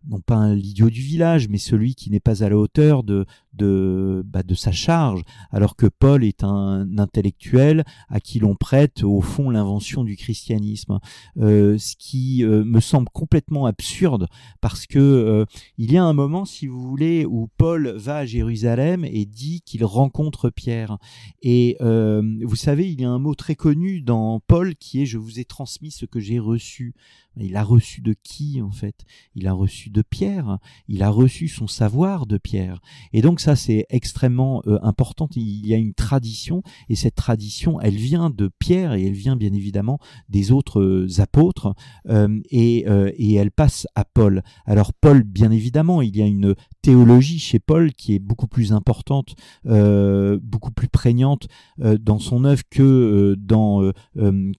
non 0.07 0.19
pas 0.19 0.53
l'idiot 0.53 0.89
du 0.89 1.01
village, 1.01 1.47
mais 1.47 1.59
celui 1.59 1.93
qui 1.93 2.09
n'est 2.09 2.19
pas 2.19 2.43
à 2.43 2.49
la 2.49 2.57
hauteur 2.57 3.03
de, 3.03 3.25
de, 3.53 4.23
bah, 4.25 4.43
de 4.43 4.55
sa 4.55 4.71
charge, 4.71 5.21
alors 5.51 5.75
que 5.75 5.87
Paul 5.87 6.23
est 6.23 6.43
un 6.43 6.97
intellectuel 6.97 7.83
à 8.09 8.19
qui 8.19 8.39
l'on 8.39 8.55
prête 8.55 9.03
au 9.03 9.21
fond 9.21 9.49
l'invention 9.49 10.03
du 10.03 10.15
christianisme, 10.15 10.99
euh, 11.37 11.77
ce 11.77 11.95
qui 11.97 12.43
euh, 12.43 12.63
me 12.63 12.79
semble 12.79 13.09
complètement 13.13 13.65
absurde 13.65 14.27
parce 14.61 14.85
que 14.85 14.99
euh, 14.99 15.45
il 15.77 15.91
y 15.91 15.97
a 15.97 16.03
un 16.03 16.13
moment, 16.13 16.45
si 16.45 16.67
vous 16.67 16.81
voulez, 16.81 17.25
où 17.25 17.49
Paul 17.57 17.89
va 17.97 18.17
à 18.17 18.25
Jérusalem 18.25 19.05
et 19.05 19.25
dit 19.25 19.61
qu'il 19.61 19.83
rencontre 19.85 20.49
Pierre. 20.49 20.97
Et 21.41 21.77
vous 21.81 22.55
savez, 22.55 22.89
il 22.89 23.01
y 23.01 23.05
a 23.05 23.09
un 23.09 23.19
mot 23.19 23.35
très 23.35 23.55
connu 23.55 24.01
dans 24.01 24.39
Paul 24.39 24.75
qui 24.75 25.01
est 25.01 25.05
je 25.05 25.17
vous 25.17 25.39
ai 25.39 25.45
transmis 25.45 25.91
ce 25.91 26.05
que 26.05 26.19
j'ai 26.19 26.39
reçu. 26.39 26.93
Il 27.37 27.55
a 27.55 27.63
reçu 27.63 28.01
de 28.01 28.13
qui 28.23 28.61
en 28.61 28.71
fait? 28.71 29.05
Il 29.35 29.47
a 29.47 29.53
reçu 29.53 29.89
de 29.89 30.01
Pierre. 30.01 30.59
Il 30.87 31.01
a 31.01 31.09
reçu 31.09 31.47
son 31.47 31.67
savoir 31.67 32.25
de 32.25 32.37
Pierre. 32.37 32.81
Et 33.13 33.21
donc 33.21 33.39
ça 33.41 33.55
c'est 33.55 33.85
extrêmement 33.89 34.61
euh, 34.67 34.77
important. 34.83 35.27
Il 35.35 35.65
y 35.65 35.73
a 35.73 35.77
une 35.77 35.93
tradition 35.93 36.61
et 36.89 36.95
cette 36.95 37.15
tradition, 37.15 37.81
elle 37.81 37.95
vient 37.95 38.29
de 38.29 38.49
Pierre 38.59 38.93
et 38.93 39.05
elle 39.05 39.13
vient 39.13 39.35
bien 39.35 39.53
évidemment 39.53 39.99
des 40.29 40.51
autres 40.51 40.79
euh, 40.79 41.07
apôtres 41.17 41.73
euh, 42.09 42.39
et, 42.49 42.85
et 43.17 43.33
elle 43.35 43.51
passe 43.51 43.87
à 43.95 44.05
Paul. 44.05 44.43
Alors 44.65 44.93
Paul, 44.93 45.23
bien 45.23 45.51
évidemment, 45.51 46.01
il 46.01 46.15
y 46.15 46.21
a 46.21 46.25
une 46.25 46.55
théologie 46.81 47.39
chez 47.39 47.59
Paul 47.59 47.91
qui 47.93 48.15
est 48.15 48.19
beaucoup 48.19 48.47
plus 48.47 48.73
importante, 48.73 49.35
beaucoup 49.65 50.71
plus 50.71 50.87
prégnante 50.87 51.47
dans 51.77 52.19
son 52.19 52.43
œuvre 52.45 52.63
que 52.69 53.35
dans 53.39 53.91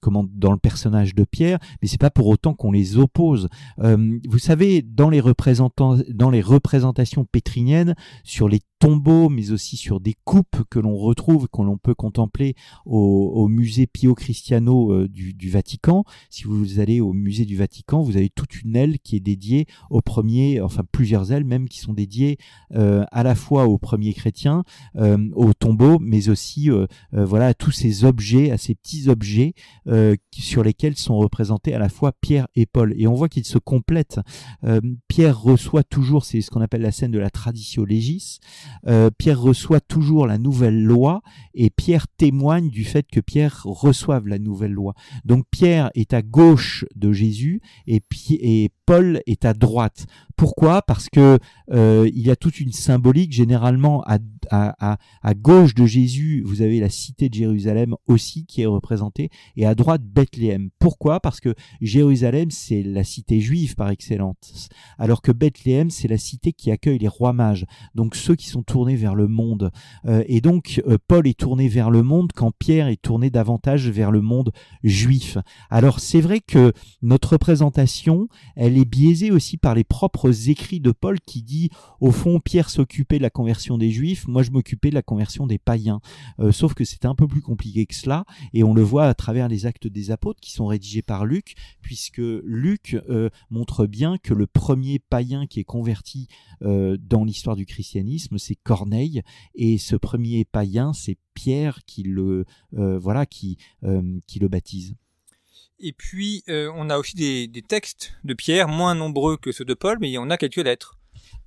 comment 0.00 0.24
dans 0.32 0.52
le 0.52 0.58
personnage 0.58 1.14
de 1.14 1.24
Pierre. 1.24 1.58
Mais 1.80 1.88
c'est 1.88 2.00
pas 2.00 2.10
pour 2.10 2.26
autant 2.28 2.54
qu'on 2.54 2.72
les 2.72 2.96
oppose. 2.96 3.48
vous 3.78 4.38
savez, 4.38 4.82
dans 4.82 5.10
les 5.10 5.20
représentants, 5.20 5.98
dans 6.10 6.30
les 6.30 6.42
représentations 6.42 7.24
pétriniennes 7.24 7.94
sur 8.24 8.48
les 8.48 8.60
tombeaux, 8.82 9.28
mais 9.28 9.52
aussi 9.52 9.76
sur 9.76 10.00
des 10.00 10.16
coupes 10.24 10.64
que 10.68 10.80
l'on 10.80 10.96
retrouve, 10.96 11.46
que 11.46 11.62
l'on 11.62 11.78
peut 11.78 11.94
contempler 11.94 12.56
au, 12.84 13.46
musée 13.46 13.86
Pio 13.86 14.16
Cristiano 14.16 14.92
euh, 14.92 15.08
du, 15.08 15.50
Vatican. 15.50 16.04
Si 16.30 16.44
vous 16.44 16.80
allez 16.80 17.00
au 17.00 17.12
musée 17.12 17.44
du 17.44 17.56
Vatican, 17.56 18.02
vous 18.02 18.16
avez 18.16 18.28
toute 18.28 18.60
une 18.60 18.74
aile 18.74 18.98
qui 18.98 19.14
est 19.14 19.20
dédiée 19.20 19.66
aux 19.88 20.00
premiers, 20.00 20.60
enfin 20.60 20.82
plusieurs 20.90 21.30
ailes 21.30 21.44
même 21.44 21.68
qui 21.68 21.78
sont 21.78 21.92
dédiées 21.92 22.38
euh, 22.74 23.04
à 23.12 23.22
la 23.22 23.36
fois 23.36 23.66
aux 23.66 23.78
premiers 23.78 24.14
chrétiens, 24.14 24.64
euh, 24.96 25.30
aux 25.36 25.54
tombeaux, 25.54 25.98
mais 26.00 26.28
aussi 26.28 26.68
voilà 27.12 27.48
à 27.48 27.54
tous 27.54 27.70
ces 27.70 28.04
objets, 28.04 28.50
à 28.50 28.58
ces 28.58 28.74
petits 28.74 29.08
objets 29.08 29.54
sur 30.34 30.64
lesquels 30.64 30.96
sont 30.96 31.16
représentés 31.18 31.72
à 31.72 31.78
la 31.78 31.88
fois 31.88 32.10
Pierre 32.12 32.48
et 32.56 32.66
Paul. 32.66 32.94
Et 32.96 33.06
on 33.06 33.14
voit 33.14 33.28
qu'ils 33.28 33.44
se 33.44 33.58
complètent. 33.58 34.18
Pierre 35.06 35.40
reçoit 35.40 35.84
toujours, 35.84 36.24
c'est 36.24 36.40
ce 36.40 36.50
qu'on 36.50 36.60
appelle 36.60 36.82
la 36.82 36.90
scène 36.90 37.12
de 37.12 37.18
la 37.18 37.30
traditio 37.30 37.84
legis. 37.84 38.40
Euh, 38.86 39.10
Pierre 39.16 39.40
reçoit 39.40 39.80
toujours 39.80 40.26
la 40.26 40.38
nouvelle 40.38 40.82
loi 40.82 41.22
et 41.54 41.70
Pierre 41.70 42.06
témoigne 42.08 42.70
du 42.70 42.84
fait 42.84 43.06
que 43.10 43.20
Pierre 43.20 43.62
reçoive 43.64 44.28
la 44.28 44.38
nouvelle 44.38 44.72
loi. 44.72 44.94
Donc 45.24 45.44
Pierre 45.50 45.90
est 45.94 46.14
à 46.14 46.22
gauche 46.22 46.84
de 46.96 47.12
Jésus 47.12 47.60
et, 47.86 48.02
Paul 48.84 49.22
est 49.26 49.44
à 49.44 49.54
droite. 49.54 50.06
Pourquoi? 50.36 50.82
Parce 50.82 51.08
que 51.08 51.38
euh, 51.70 52.10
il 52.12 52.26
y 52.26 52.30
a 52.30 52.36
toute 52.36 52.58
une 52.58 52.72
symbolique. 52.72 53.32
Généralement, 53.32 54.02
à, 54.50 55.34
gauche 55.34 55.74
de 55.74 55.86
Jésus, 55.86 56.42
vous 56.44 56.62
avez 56.62 56.80
la 56.80 56.88
cité 56.88 57.28
de 57.28 57.34
Jérusalem 57.34 57.94
aussi 58.06 58.44
qui 58.44 58.62
est 58.62 58.66
représentée, 58.66 59.30
et 59.56 59.66
à 59.66 59.74
droite 59.74 60.02
Bethléem. 60.02 60.70
Pourquoi? 60.78 61.20
Parce 61.20 61.40
que 61.40 61.54
Jérusalem 61.80 62.50
c'est 62.50 62.82
la 62.82 63.04
cité 63.04 63.40
juive 63.40 63.74
par 63.74 63.90
excellence, 63.90 64.68
alors 64.98 65.22
que 65.22 65.32
Bethléem 65.32 65.90
c'est 65.90 66.08
la 66.08 66.18
cité 66.18 66.52
qui 66.52 66.70
accueille 66.70 66.98
les 66.98 67.08
rois 67.08 67.32
mages, 67.32 67.66
donc 67.94 68.14
ceux 68.16 68.34
qui 68.34 68.48
sont 68.52 68.62
tournés 68.62 68.96
vers 68.96 69.14
le 69.14 69.28
monde. 69.28 69.70
Euh, 70.06 70.22
et 70.26 70.40
donc 70.40 70.82
euh, 70.86 70.98
Paul 71.08 71.26
est 71.26 71.38
tourné 71.38 71.68
vers 71.68 71.90
le 71.90 72.02
monde 72.02 72.30
quand 72.34 72.52
Pierre 72.56 72.88
est 72.88 73.00
tourné 73.00 73.30
davantage 73.30 73.88
vers 73.88 74.10
le 74.10 74.20
monde 74.20 74.52
juif. 74.84 75.38
Alors 75.70 76.00
c'est 76.00 76.20
vrai 76.20 76.40
que 76.40 76.72
notre 77.00 77.32
représentation, 77.32 78.28
elle 78.54 78.76
est 78.76 78.84
biaisée 78.84 79.30
aussi 79.30 79.56
par 79.56 79.74
les 79.74 79.84
propres 79.84 80.50
écrits 80.50 80.80
de 80.80 80.92
Paul 80.92 81.18
qui 81.20 81.42
dit 81.42 81.70
au 82.00 82.10
fond 82.10 82.40
Pierre 82.40 82.70
s'occupait 82.70 83.18
de 83.18 83.22
la 83.22 83.30
conversion 83.30 83.78
des 83.78 83.90
juifs, 83.90 84.28
moi 84.28 84.42
je 84.42 84.50
m'occupais 84.50 84.90
de 84.90 84.94
la 84.94 85.02
conversion 85.02 85.46
des 85.46 85.58
païens. 85.58 86.00
Euh, 86.38 86.52
sauf 86.52 86.74
que 86.74 86.84
c'est 86.84 87.04
un 87.04 87.14
peu 87.14 87.26
plus 87.26 87.42
compliqué 87.42 87.86
que 87.86 87.94
cela 87.94 88.24
et 88.52 88.62
on 88.64 88.74
le 88.74 88.82
voit 88.82 89.06
à 89.06 89.14
travers 89.14 89.48
les 89.48 89.66
actes 89.66 89.86
des 89.86 90.10
apôtres 90.10 90.40
qui 90.40 90.52
sont 90.52 90.66
rédigés 90.66 91.02
par 91.02 91.24
Luc 91.24 91.54
puisque 91.80 92.22
Luc 92.44 92.96
montre 93.50 93.86
bien 93.86 94.18
que 94.18 94.34
le 94.34 94.46
premier 94.46 94.98
païen 94.98 95.46
qui 95.46 95.60
est 95.60 95.64
converti 95.64 96.28
dans 96.60 97.24
l'histoire 97.24 97.56
du 97.56 97.66
christianisme 97.66 98.38
c'est 98.46 98.56
Corneille 98.56 99.22
et 99.54 99.78
ce 99.78 99.96
premier 99.96 100.44
païen 100.44 100.92
c'est 100.92 101.16
Pierre 101.34 101.80
qui 101.86 102.02
le 102.02 102.44
voilà 102.72 103.26
qui 103.26 103.58
qui 104.26 104.38
le 104.38 104.48
baptise. 104.48 104.94
Et 105.84 105.92
puis, 105.92 106.44
euh, 106.48 106.70
on 106.76 106.90
a 106.90 106.98
aussi 106.98 107.16
des, 107.16 107.62
textes 107.62 108.14
de 108.22 108.34
Pierre, 108.34 108.68
moins 108.68 108.94
nombreux 108.94 109.36
que 109.36 109.50
ceux 109.50 109.64
de 109.64 109.74
Paul, 109.74 109.98
mais 110.00 110.16
on 110.16 110.30
a 110.30 110.36
quelques 110.36 110.56
lettres. 110.56 110.96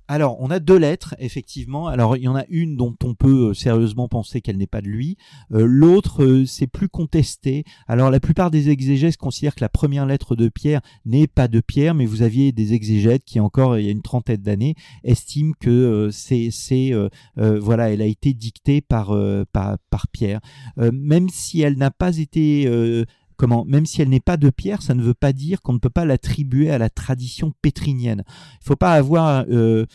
Alors, 0.08 0.36
on 0.40 0.50
a 0.50 0.60
deux 0.60 0.78
lettres, 0.78 1.14
effectivement. 1.18 1.88
Alors, 1.88 2.16
il 2.16 2.22
y 2.22 2.28
en 2.28 2.36
a 2.36 2.44
une 2.48 2.76
dont 2.76 2.94
on 3.02 3.14
peut 3.14 3.50
euh, 3.50 3.54
sérieusement 3.54 4.08
penser 4.08 4.40
qu'elle 4.40 4.56
n'est 4.56 4.66
pas 4.66 4.80
de 4.80 4.86
lui. 4.86 5.16
Euh, 5.52 5.66
l'autre, 5.66 6.44
c'est 6.46 6.68
plus 6.68 6.88
contesté. 6.88 7.64
Alors, 7.88 8.10
la 8.10 8.20
plupart 8.20 8.50
des 8.50 8.70
exégètes 8.70 9.16
considèrent 9.16 9.56
que 9.56 9.64
la 9.64 9.68
première 9.68 10.06
lettre 10.06 10.36
de 10.36 10.48
Pierre 10.48 10.80
n'est 11.04 11.26
pas 11.26 11.48
de 11.48 11.60
Pierre, 11.60 11.94
mais 11.94 12.06
vous 12.06 12.22
aviez 12.22 12.52
des 12.52 12.72
exégètes 12.72 13.24
qui, 13.24 13.40
encore 13.40 13.78
il 13.78 13.86
y 13.86 13.88
a 13.88 13.92
une 13.92 14.02
trentaine 14.02 14.42
d'années, 14.42 14.76
estiment 15.02 15.54
que 15.58 16.10
c'est, 16.12 16.50
c'est 16.50 16.92
voilà, 17.36 17.90
elle 17.90 18.02
a 18.02 18.06
été 18.06 18.32
dictée 18.32 18.80
par, 18.80 19.16
par, 19.52 19.78
par 19.90 20.08
Pierre. 20.08 20.40
même 20.76 21.28
si 21.28 21.62
elle 21.62 21.76
n'a 21.76 21.90
pas 21.90 22.18
été 22.18 22.66
comment, 23.36 23.64
même 23.64 23.86
si 23.86 24.02
elle 24.02 24.08
n'est 24.08 24.20
pas 24.20 24.36
de 24.36 24.50
pierre, 24.50 24.82
ça 24.82 24.94
ne 24.94 25.02
veut 25.02 25.14
pas 25.14 25.32
dire 25.32 25.62
qu'on 25.62 25.74
ne 25.74 25.78
peut 25.78 25.90
pas 25.90 26.04
l'attribuer 26.04 26.70
à 26.70 26.78
la 26.78 26.90
tradition 26.90 27.52
pétrinienne. 27.62 28.24
Il 28.26 28.62
ne 28.62 28.66
faut 28.66 28.76
pas 28.76 28.92
avoir 28.92 29.44
euh, 29.48 29.86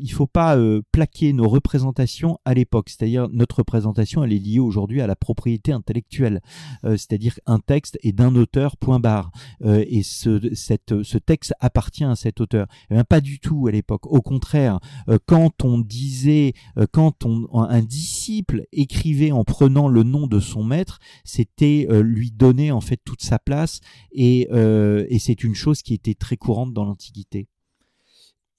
il 0.00 0.12
faut 0.12 0.26
pas 0.26 0.56
euh, 0.56 0.82
plaquer 0.92 1.32
nos 1.32 1.48
représentations 1.48 2.38
à 2.44 2.54
l'époque. 2.54 2.90
C'est-à-dire 2.90 3.28
notre 3.30 3.56
représentation, 3.56 4.24
elle 4.24 4.32
est 4.32 4.38
liée 4.38 4.58
aujourd'hui 4.58 5.00
à 5.00 5.06
la 5.06 5.16
propriété 5.16 5.72
intellectuelle. 5.72 6.40
Euh, 6.84 6.96
c'est-à-dire 6.96 7.38
un 7.46 7.58
texte 7.58 7.98
est 8.02 8.12
d'un 8.12 8.34
auteur, 8.34 8.76
point 8.76 9.00
barre. 9.00 9.30
Euh, 9.64 9.84
et 9.88 10.02
ce, 10.02 10.54
cette, 10.54 11.02
ce 11.02 11.18
texte 11.18 11.54
appartient 11.60 12.04
à 12.04 12.16
cet 12.16 12.40
auteur. 12.40 12.66
Eh 12.90 13.02
pas 13.04 13.20
du 13.20 13.38
tout 13.38 13.66
à 13.66 13.70
l'époque. 13.70 14.06
Au 14.06 14.20
contraire, 14.20 14.80
quand 15.26 15.64
on 15.64 15.78
disait, 15.78 16.54
quand 16.92 17.24
on, 17.24 17.46
un 17.52 17.82
disciple 17.82 18.64
écrivait 18.72 19.32
en 19.32 19.44
prenant 19.44 19.88
le 19.88 20.02
nom 20.02 20.26
de 20.26 20.40
son 20.40 20.64
maître, 20.64 20.98
c'était 21.24 21.86
lui 21.90 22.30
donner 22.30 22.70
en 22.70 22.80
fait 22.80 23.00
toute 23.04 23.22
sa 23.22 23.38
place. 23.38 23.80
Et, 24.12 24.48
et 24.50 25.18
c'est 25.18 25.44
une 25.44 25.54
chose 25.54 25.82
qui 25.82 25.94
était 25.94 26.14
très 26.14 26.36
courante 26.36 26.72
dans 26.72 26.84
l'Antiquité. 26.84 27.48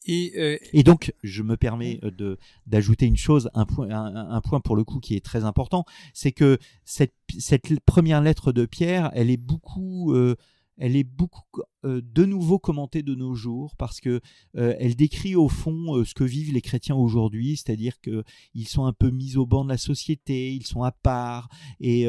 Euh, 0.07 0.57
et, 0.73 0.83
donc, 0.83 1.13
je 1.23 1.43
me 1.43 1.57
permets 1.57 1.99
euh, 2.03 2.11
de 2.11 2.37
d'ajouter 2.67 3.05
une 3.05 3.17
chose, 3.17 3.49
un 3.53 3.65
point, 3.65 3.89
un, 3.89 4.41
point 4.41 4.59
pour 4.59 4.75
le 4.75 4.83
coup 4.83 4.99
qui 4.99 5.15
est 5.15 5.23
très 5.23 5.43
important, 5.43 5.85
c'est 6.13 6.31
que 6.31 6.57
cette, 6.83 7.13
cette 7.39 7.79
première 7.81 8.21
lettre 8.21 8.51
de 8.51 8.65
Pierre, 8.65 9.11
elle 9.13 9.29
est 9.29 9.37
beaucoup, 9.37 10.13
euh, 10.13 10.35
elle 10.77 10.95
est 10.95 11.03
beaucoup 11.03 11.43
euh, 11.85 12.01
de 12.03 12.25
nouveau 12.25 12.57
commentée 12.57 13.03
de 13.03 13.13
nos 13.13 13.35
jours 13.35 13.75
parce 13.75 13.99
que 13.99 14.19
euh, 14.57 14.75
elle 14.79 14.95
décrit 14.95 15.35
au 15.35 15.49
fond 15.49 15.95
euh, 15.95 16.05
ce 16.05 16.15
que 16.15 16.23
vivent 16.23 16.51
les 16.51 16.61
chrétiens 16.61 16.95
aujourd'hui, 16.95 17.57
c'est-à-dire 17.57 18.01
que 18.01 18.23
ils 18.55 18.67
sont 18.67 18.85
un 18.85 18.93
peu 18.93 19.11
mis 19.11 19.37
au 19.37 19.45
banc 19.45 19.63
de 19.63 19.69
la 19.69 19.77
société, 19.77 20.53
ils 20.53 20.65
sont 20.65 20.81
à 20.83 20.91
part 20.91 21.49
et 21.79 22.05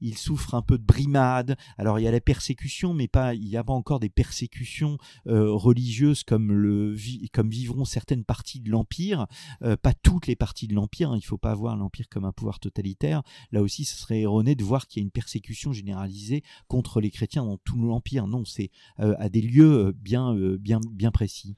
ils 0.00 0.18
souffrent 0.18 0.54
un 0.54 0.62
peu 0.62 0.78
de 0.78 0.84
brimade. 0.84 1.56
Alors 1.78 1.98
il 1.98 2.02
y 2.02 2.08
a 2.08 2.10
la 2.10 2.20
persécution, 2.20 2.94
mais 2.94 3.08
pas 3.08 3.34
il 3.34 3.44
n'y 3.44 3.56
a 3.56 3.64
pas 3.64 3.72
encore 3.72 4.00
des 4.00 4.08
persécutions 4.08 4.98
religieuses 5.26 6.24
comme 6.24 6.94
vivront 6.94 7.84
certaines 7.84 8.24
parties 8.24 8.60
de 8.60 8.70
l'empire, 8.70 9.26
pas 9.60 9.94
toutes 9.94 10.26
les 10.26 10.36
parties 10.36 10.66
de 10.66 10.74
l'empire. 10.74 11.12
Hein, 11.12 11.18
il 11.18 11.24
faut 11.24 11.38
pas 11.38 11.54
voir 11.54 11.76
l'empire 11.76 12.08
comme 12.08 12.24
un 12.24 12.32
pouvoir 12.32 12.58
totalitaire. 12.60 13.22
Là 13.50 13.62
aussi, 13.62 13.84
ce 13.84 13.96
serait 13.96 14.20
erroné 14.20 14.54
de 14.54 14.64
voir 14.64 14.86
qu'il 14.86 15.00
y 15.00 15.02
a 15.02 15.04
une 15.04 15.10
persécution 15.10 15.72
généralisée 15.72 16.42
contre 16.68 17.00
les 17.00 17.10
chrétiens 17.10 17.44
dans 17.44 17.58
tout 17.58 17.76
l'empire. 17.76 18.26
Non, 18.26 18.44
c'est 18.44 18.70
à 19.18 19.28
des 19.28 19.40
lieux 19.40 19.88
euh, 19.88 19.92
bien, 19.94 20.34
euh, 20.34 20.56
bien, 20.58 20.80
bien 20.90 21.10
précis. 21.10 21.56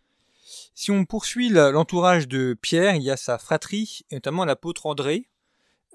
Si 0.74 0.90
on 0.90 1.04
poursuit 1.04 1.48
l'entourage 1.48 2.28
de 2.28 2.56
Pierre, 2.60 2.96
il 2.96 3.02
y 3.02 3.10
a 3.10 3.16
sa 3.16 3.38
fratrie, 3.38 4.02
notamment 4.10 4.44
l'apôtre 4.44 4.86
André, 4.86 5.28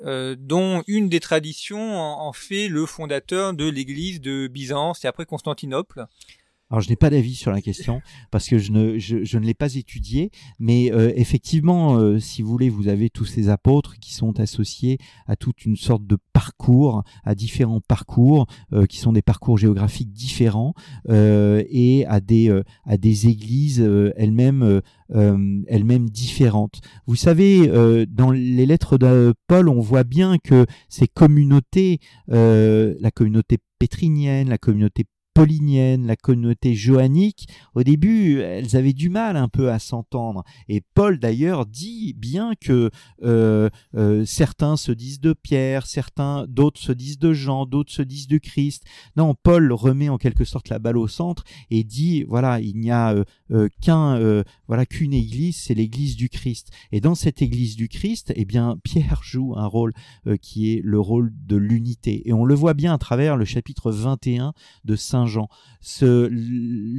dont 0.01 0.83
une 0.87 1.09
des 1.09 1.19
traditions 1.19 1.97
en, 1.97 2.31
fait 2.31 2.69
le 2.69 2.85
fondateur 2.85 3.53
de 3.53 3.69
l'église 3.69 4.21
de 4.21 4.47
Byzance 4.47 5.03
et 5.03 5.07
après 5.07 5.25
Constantinople. 5.25 6.07
Alors 6.71 6.81
je 6.81 6.89
n'ai 6.89 6.95
pas 6.95 7.09
d'avis 7.09 7.33
sur 7.33 7.51
la 7.51 7.61
question 7.61 8.01
parce 8.29 8.47
que 8.47 8.59
je 8.59 8.71
ne, 8.71 8.99
je, 8.99 9.23
je 9.23 9.37
ne 9.39 9.45
l'ai 9.45 9.55
pas 9.55 9.73
étudié, 9.73 10.29
mais 10.59 10.91
euh, 10.91 11.11
effectivement, 11.15 11.97
euh, 11.97 12.19
si 12.19 12.43
vous 12.43 12.49
voulez, 12.49 12.69
vous 12.69 12.87
avez 12.87 13.09
tous 13.09 13.25
ces 13.25 13.49
apôtres 13.49 13.97
qui 13.99 14.13
sont 14.13 14.39
associés 14.39 14.99
à 15.25 15.35
toute 15.35 15.65
une 15.65 15.75
sorte 15.75 16.05
de 16.05 16.17
parcours, 16.31 17.03
à 17.23 17.33
différents 17.33 17.81
parcours, 17.81 18.45
euh, 18.73 18.85
qui 18.85 18.97
sont 18.97 19.13
des 19.13 19.23
parcours 19.23 19.57
géographiques 19.57 20.11
différents 20.11 20.73
et 21.07 22.05
à 22.07 22.19
des, 22.19 22.61
à 22.85 22.97
des 22.97 23.27
églises 23.27 23.79
elles-mêmes 24.15 24.81
elles-mêmes 25.09 26.09
différentes. 26.09 26.81
Vous 27.07 27.15
savez, 27.15 27.67
dans 28.07 28.31
les 28.31 28.65
lettres 28.65 28.97
de 28.97 29.33
Paul, 29.47 29.69
on 29.69 29.79
voit 29.79 30.03
bien 30.03 30.37
que 30.37 30.65
ces 30.87 31.07
communautés, 31.07 31.99
la 32.27 33.11
communauté 33.11 33.57
pétrinienne, 33.79 34.49
la 34.49 34.57
communauté 34.57 35.05
paulinienne, 35.33 36.05
la 36.05 36.15
communauté 36.15 36.75
joannique, 36.75 37.47
au 37.73 37.83
début, 37.83 38.39
elles 38.39 38.75
avaient 38.75 38.93
du 38.93 39.09
mal 39.09 39.37
un 39.37 39.47
peu 39.47 39.71
à 39.71 39.79
s'entendre. 39.79 40.43
Et 40.67 40.81
Paul 40.93 41.19
d'ailleurs 41.19 41.65
dit 41.65 42.13
bien 42.17 42.53
que 42.59 42.89
euh, 43.23 43.69
euh, 43.95 44.25
certains 44.25 44.75
se 44.77 44.91
disent 44.91 45.21
de 45.21 45.33
Pierre, 45.33 45.85
certains, 45.85 46.45
d'autres 46.47 46.79
se 46.79 46.91
disent 46.91 47.19
de 47.19 47.33
Jean, 47.33 47.65
d'autres 47.65 47.91
se 47.91 48.01
disent 48.01 48.27
de 48.27 48.37
Christ. 48.37 48.83
Non, 49.15 49.35
Paul 49.41 49.71
remet 49.71 50.09
en 50.09 50.17
quelque 50.17 50.43
sorte 50.43 50.69
la 50.69 50.79
balle 50.79 50.97
au 50.97 51.07
centre 51.07 51.43
et 51.69 51.83
dit 51.83 52.23
voilà, 52.23 52.59
il 52.59 52.77
n'y 52.77 52.91
a 52.91 53.15
euh, 53.51 53.69
qu'un, 53.81 54.43
voilà, 54.67 54.85
qu'une 54.85 55.13
église, 55.13 55.57
c'est 55.57 55.73
l'église 55.73 56.15
du 56.15 56.29
Christ. 56.29 56.71
Et 56.91 57.01
dans 57.01 57.15
cette 57.15 57.41
église 57.41 57.75
du 57.75 57.87
Christ, 57.87 58.33
eh 58.35 58.45
bien, 58.45 58.77
Pierre 58.83 59.21
joue 59.23 59.53
un 59.55 59.67
rôle 59.67 59.93
qui 60.41 60.73
est 60.73 60.81
le 60.83 60.99
rôle 60.99 61.31
de 61.45 61.55
l'unité. 61.55 62.27
Et 62.27 62.33
on 62.33 62.45
le 62.45 62.55
voit 62.55 62.73
bien 62.73 62.93
à 62.93 62.97
travers 62.97 63.37
le 63.37 63.45
chapitre 63.45 63.91
21 63.91 64.53
de 64.85 64.95
Saint 64.95 65.28
Jean. 65.29 65.47
Ce 65.79 66.29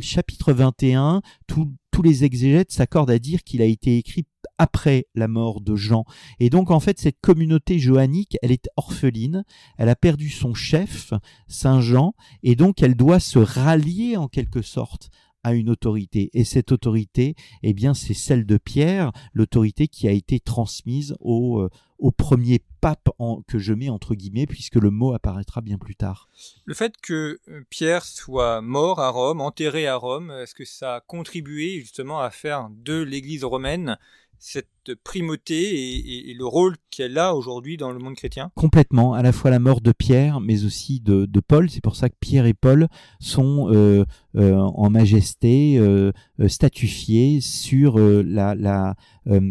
chapitre 0.01 0.53
21, 0.53 1.21
tous 1.47 2.03
les 2.03 2.25
exégètes 2.25 2.73
s'accordent 2.73 3.11
à 3.11 3.19
dire 3.19 3.45
qu'il 3.45 3.61
a 3.61 3.67
été 3.67 3.99
écrit 3.99 4.25
après 4.57 5.07
la 5.15 5.29
mort 5.29 5.61
de 5.61 5.75
Jean. 5.75 6.05
Et 6.39 6.51
donc 6.51 6.71
en 6.71 6.81
fait 6.81 6.99
cette 6.99 7.21
communauté 7.21 7.79
joannique, 7.79 8.37
elle 8.43 8.53
est 8.53 8.69
orpheline, 8.77 9.45
elle 9.79 9.89
a 9.89 9.97
perdu 9.97 10.29
son 10.29 10.55
chef, 10.55 11.13
Saint 11.49 11.81
Jean, 11.81 12.15
et 12.43 12.57
donc 12.57 12.83
elle 12.83 12.95
doit 12.95 13.21
se 13.21 13.39
rallier 13.39 14.17
en 14.17 14.29
quelque 14.29 14.63
sorte 14.63 15.11
à 15.43 15.55
une 15.55 15.71
autorité. 15.71 16.31
Et 16.35 16.45
cette 16.45 16.73
autorité, 16.73 17.35
eh 17.63 17.73
bien, 17.73 17.95
c'est 17.95 18.15
celle 18.15 18.47
de 18.47 18.59
Pierre, 18.59 19.13
l'autorité 19.33 19.89
qui 19.89 20.09
a 20.09 20.13
été 20.13 20.41
transmise 20.41 21.15
au, 21.21 21.61
euh, 21.61 21.71
premier 22.17 22.61
pape 22.81 23.11
que 23.47 23.59
je 23.59 23.73
mets 23.75 23.91
entre 23.91 24.15
guillemets, 24.15 24.47
puisque 24.47 24.77
le 24.77 24.91
mot 24.91 25.13
apparaîtra 25.13 25.61
bien 25.61 25.79
plus 25.79 25.97
tard. 25.97 26.29
Le 26.65 26.75
fait 26.75 26.95
que 27.03 27.41
euh, 27.49 27.63
Pierre 27.69 28.05
soit 28.05 28.61
mort 28.63 29.01
à 29.01 29.11
Rome, 29.11 29.41
enterré 29.41 29.87
à 29.87 29.97
Rome, 29.97 30.31
est-ce 30.31 30.55
que 30.55 30.65
ça 30.65 30.97
a 30.97 31.01
contribué 31.01 31.81
justement 31.81 32.21
à 32.21 32.31
faire 32.31 32.69
de 32.71 33.03
l'Église 33.03 33.45
romaine 33.45 33.99
cette 34.41 34.95
primauté 35.05 36.31
et, 36.31 36.35
le 36.35 36.47
rôle 36.47 36.77
qu'elle 36.91 37.19
a 37.19 37.35
aujourd'hui 37.35 37.77
dans 37.77 37.93
le 37.93 37.99
monde 37.99 38.17
chrétien? 38.17 38.51
Complètement, 38.55 39.13
à 39.13 39.23
la 39.23 39.33
fois 39.33 39.51
la 39.51 39.59
mort 39.59 39.83
de 39.83 39.93
Pierre, 39.93 40.41
mais 40.41 40.65
aussi 40.65 41.01
de, 41.01 41.29
Paul. 41.47 41.71
C'est 41.71 41.83
pour 41.83 41.95
ça 41.95 42.09
que 42.09 42.17
Pierre 42.19 42.47
et 42.47 42.55
Paul 42.55 42.89
sont 43.19 43.69
euh, 43.71 44.05
euh, 44.37 44.55
en 44.57 44.91
majesté 44.91 45.79
euh, 45.79 46.11
statufiés 46.49 47.41
sur 47.41 47.99
la, 47.99 48.55
la 48.55 48.95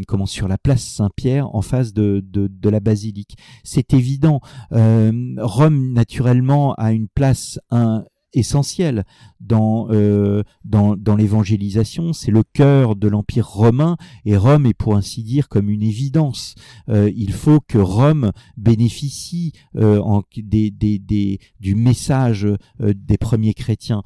comment 0.07 0.25
sur 0.25 0.47
la 0.47 0.57
place 0.57 0.83
Saint-Pierre 0.83 1.55
en 1.55 1.61
face 1.61 1.93
de, 1.93 2.21
de, 2.25 2.47
de 2.47 2.69
la 2.69 2.79
basilique. 2.79 3.37
C'est 3.63 3.93
évident. 3.93 4.41
Rome 4.71 5.93
naturellement 5.93 6.73
a 6.73 6.91
une 6.91 7.07
place 7.07 7.59
un, 7.69 8.03
essentiel 8.33 9.05
dans, 9.39 9.87
euh, 9.91 10.43
dans, 10.65 10.95
dans 10.95 11.15
l'évangélisation, 11.15 12.13
c'est 12.13 12.31
le 12.31 12.43
cœur 12.43 12.95
de 12.95 13.07
l'Empire 13.07 13.47
romain, 13.47 13.97
et 14.25 14.37
Rome 14.37 14.65
est 14.65 14.73
pour 14.73 14.95
ainsi 14.95 15.23
dire 15.23 15.49
comme 15.49 15.69
une 15.69 15.83
évidence. 15.83 16.55
Euh, 16.89 17.11
il 17.15 17.33
faut 17.33 17.59
que 17.59 17.77
Rome 17.77 18.31
bénéficie 18.57 19.53
euh, 19.75 20.01
des, 20.35 20.71
des, 20.71 20.99
des, 20.99 21.39
du 21.59 21.75
message 21.75 22.47
des 22.79 23.17
premiers 23.17 23.53
chrétiens. 23.53 24.03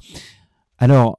Alors, 0.78 1.18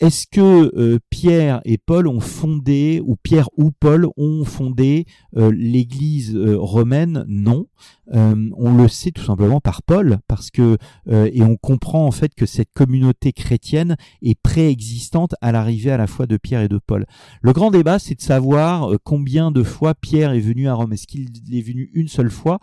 est-ce 0.00 0.26
que 0.30 0.72
euh, 0.76 0.98
Pierre 1.10 1.60
et 1.64 1.76
Paul 1.76 2.06
ont 2.06 2.20
fondé, 2.20 3.02
ou 3.04 3.16
Pierre 3.16 3.48
ou 3.56 3.72
Paul 3.72 4.06
ont 4.16 4.44
fondé 4.44 5.06
euh, 5.36 5.50
l'Église 5.52 6.36
euh, 6.36 6.56
romaine? 6.56 7.24
Non. 7.26 7.66
on 8.12 8.74
le 8.76 8.88
sait 8.88 9.10
tout 9.10 9.24
simplement 9.24 9.60
par 9.60 9.82
Paul, 9.82 10.18
parce 10.28 10.50
que 10.50 10.78
et 11.10 11.42
on 11.42 11.56
comprend 11.56 12.06
en 12.06 12.10
fait 12.10 12.34
que 12.34 12.46
cette 12.46 12.72
communauté 12.72 13.32
chrétienne 13.32 13.96
est 14.22 14.38
préexistante 14.40 15.34
à 15.42 15.52
l'arrivée 15.52 15.90
à 15.90 15.98
la 15.98 16.06
fois 16.06 16.26
de 16.26 16.38
Pierre 16.38 16.62
et 16.62 16.68
de 16.68 16.78
Paul. 16.78 17.04
Le 17.42 17.52
grand 17.52 17.70
débat, 17.70 17.98
c'est 17.98 18.14
de 18.14 18.22
savoir 18.22 18.92
combien 19.04 19.50
de 19.50 19.62
fois 19.62 19.94
Pierre 19.94 20.32
est 20.32 20.40
venu 20.40 20.68
à 20.68 20.74
Rome. 20.74 20.94
Est-ce 20.94 21.06
qu'il 21.06 21.28
est 21.52 21.60
venu 21.60 21.90
une 21.92 22.08
seule 22.08 22.30
fois, 22.30 22.60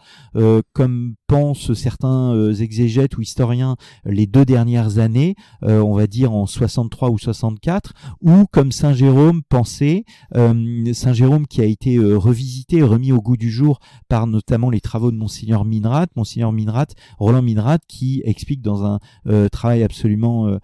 comme 0.73 1.13
pensent 1.27 1.73
certains 1.73 2.51
exégètes 2.53 3.15
ou 3.17 3.21
historiens, 3.21 3.75
les 4.03 4.25
deux 4.25 4.45
dernières 4.45 4.97
années, 4.97 5.35
on 5.61 5.93
va 5.93 6.07
dire 6.07 6.33
en 6.33 6.47
63 6.47 7.11
ou 7.11 7.19
64, 7.25 7.93
ou 8.21 8.45
comme 8.51 8.71
Saint 8.71 8.93
Jérôme 8.93 9.41
pensait, 9.43 10.05
euh, 10.35 10.93
Saint 10.93 11.13
Jérôme 11.13 11.47
qui 11.47 11.61
a 11.61 11.65
été 11.65 11.95
euh, 11.95 12.17
revisité, 12.17 12.81
remis 12.81 13.11
au 13.11 13.21
goût 13.21 13.37
du 13.37 13.49
jour 13.49 13.79
par 14.07 14.27
notamment 14.27 14.69
les 14.69 14.81
travaux 14.81 15.11
de 15.11 15.17
Monseigneur 15.17 15.65
Minrat, 15.65 16.07
Monseigneur 16.15 16.51
Minrat, 16.51 16.87
Roland 17.17 17.41
Minrat, 17.41 17.79
qui 17.87 18.21
explique 18.25 18.61
dans 18.61 18.85
un 18.85 18.99
euh, 19.27 19.49
travail 19.49 19.83
absolument 19.83 20.59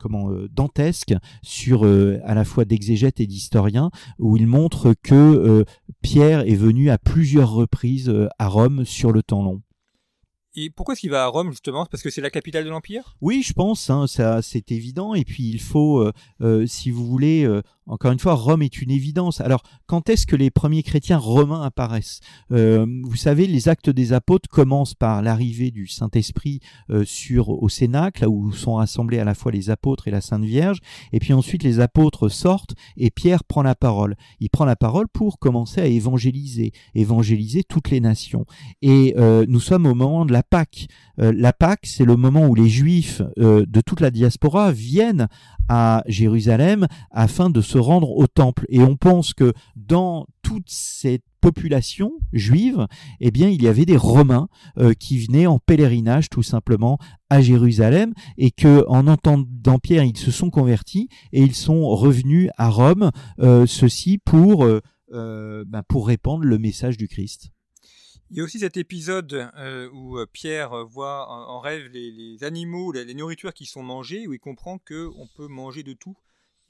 comment 0.00 0.30
dantesque 0.50 1.14
sur 1.42 1.84
à 1.84 2.34
la 2.34 2.44
fois 2.44 2.64
d'exégète 2.64 3.20
et 3.20 3.26
d'historien 3.26 3.90
où 4.18 4.36
il 4.36 4.48
montre 4.48 4.94
que 5.00 5.64
Pierre 6.02 6.40
est 6.40 6.56
venu 6.56 6.90
à 6.90 6.98
plusieurs 6.98 7.52
reprises 7.52 8.12
à 8.38 8.48
Rome 8.48 8.84
sur 8.84 9.12
le 9.12 9.22
temps 9.22 9.44
long. 9.44 9.62
Et 10.58 10.70
pourquoi 10.70 10.94
est-ce 10.94 11.02
qu'il 11.02 11.10
va 11.10 11.24
à 11.24 11.26
Rome 11.26 11.50
justement? 11.50 11.84
Parce 11.84 12.02
que 12.02 12.08
c'est 12.08 12.22
la 12.22 12.30
capitale 12.30 12.64
de 12.64 12.70
l'Empire? 12.70 13.14
Oui, 13.20 13.42
je 13.42 13.52
pense, 13.52 13.90
hein, 13.90 14.06
ça 14.06 14.40
c'est 14.40 14.72
évident. 14.72 15.12
Et 15.12 15.24
puis 15.24 15.50
il 15.50 15.60
faut, 15.60 16.00
euh, 16.00 16.12
euh, 16.40 16.66
si 16.66 16.90
vous 16.90 17.06
voulez, 17.06 17.44
euh, 17.44 17.60
encore 17.86 18.10
une 18.10 18.18
fois, 18.18 18.32
Rome 18.32 18.62
est 18.62 18.80
une 18.80 18.90
évidence. 18.90 19.42
Alors, 19.42 19.62
quand 19.84 20.08
est-ce 20.08 20.26
que 20.26 20.34
les 20.34 20.50
premiers 20.50 20.82
chrétiens 20.82 21.18
romains 21.18 21.62
apparaissent? 21.62 22.18
Vous 22.50 23.14
savez, 23.14 23.46
les 23.46 23.68
actes 23.68 23.90
des 23.90 24.12
apôtres 24.12 24.48
commencent 24.48 24.94
par 24.94 25.22
l'arrivée 25.22 25.70
du 25.70 25.86
Saint-Esprit 25.86 26.58
sur 27.04 27.50
au 27.50 27.68
Cénacle, 27.68 28.22
là 28.22 28.28
où 28.28 28.50
sont 28.50 28.74
rassemblés 28.74 29.20
à 29.20 29.24
la 29.24 29.34
fois 29.34 29.52
les 29.52 29.70
apôtres 29.70 30.08
et 30.08 30.10
la 30.10 30.20
Sainte 30.20 30.44
Vierge. 30.44 30.80
Et 31.12 31.20
puis 31.20 31.32
ensuite, 31.32 31.62
les 31.62 31.78
apôtres 31.78 32.28
sortent 32.28 32.74
et 32.96 33.10
Pierre 33.10 33.44
prend 33.44 33.62
la 33.62 33.76
parole. 33.76 34.16
Il 34.40 34.50
prend 34.50 34.64
la 34.64 34.74
parole 34.74 35.06
pour 35.06 35.38
commencer 35.38 35.80
à 35.80 35.86
évangéliser, 35.86 36.72
évangéliser 36.96 37.62
toutes 37.62 37.90
les 37.90 38.00
nations. 38.00 38.46
Et 38.82 39.14
nous 39.46 39.60
sommes 39.60 39.86
au 39.86 39.94
moment 39.94 40.24
de 40.24 40.32
la 40.32 40.42
Pâque. 40.48 40.88
Euh, 41.20 41.32
la 41.34 41.52
Pâque, 41.52 41.84
c'est 41.84 42.04
le 42.04 42.16
moment 42.16 42.46
où 42.46 42.54
les 42.54 42.68
Juifs 42.68 43.22
euh, 43.38 43.64
de 43.66 43.80
toute 43.80 44.00
la 44.00 44.10
diaspora 44.10 44.72
viennent 44.72 45.28
à 45.68 46.02
Jérusalem 46.06 46.86
afin 47.10 47.50
de 47.50 47.60
se 47.60 47.78
rendre 47.78 48.10
au 48.10 48.26
temple. 48.26 48.66
Et 48.68 48.80
on 48.80 48.96
pense 48.96 49.34
que 49.34 49.52
dans 49.74 50.26
toute 50.42 50.68
cette 50.68 51.24
population 51.40 52.12
juive, 52.32 52.86
eh 53.20 53.30
bien, 53.30 53.48
il 53.48 53.62
y 53.62 53.68
avait 53.68 53.84
des 53.84 53.96
Romains 53.96 54.48
euh, 54.78 54.94
qui 54.94 55.18
venaient 55.18 55.46
en 55.46 55.58
pèlerinage 55.58 56.28
tout 56.28 56.42
simplement 56.42 56.98
à 57.30 57.40
Jérusalem 57.40 58.14
et 58.36 58.50
que, 58.50 58.84
en 58.88 59.06
entendant 59.06 59.78
Pierre, 59.78 60.04
ils 60.04 60.16
se 60.16 60.30
sont 60.30 60.50
convertis 60.50 61.08
et 61.32 61.42
ils 61.42 61.54
sont 61.54 61.88
revenus 61.88 62.50
à 62.56 62.68
Rome, 62.68 63.10
ceci 63.66 64.18
pour 64.18 64.66
ben, 65.12 65.82
pour 65.88 66.06
répandre 66.06 66.44
le 66.44 66.58
message 66.58 66.96
du 66.96 67.08
Christ. 67.08 67.50
Il 68.30 68.38
y 68.38 68.40
a 68.40 68.44
aussi 68.44 68.58
cet 68.58 68.76
épisode 68.76 69.50
euh, 69.56 69.88
où 69.92 70.18
euh, 70.18 70.26
Pierre 70.30 70.84
voit 70.84 71.30
en, 71.30 71.60
rêve 71.60 71.88
les, 71.92 72.42
animaux, 72.42 72.90
les, 72.90 73.14
nourritures 73.14 73.54
qui 73.54 73.66
sont 73.66 73.84
mangées, 73.84 74.26
où 74.26 74.32
il 74.32 74.40
comprend 74.40 74.78
qu'on 74.78 75.28
peut 75.36 75.46
manger 75.46 75.84
de 75.84 75.92
tout, 75.92 76.16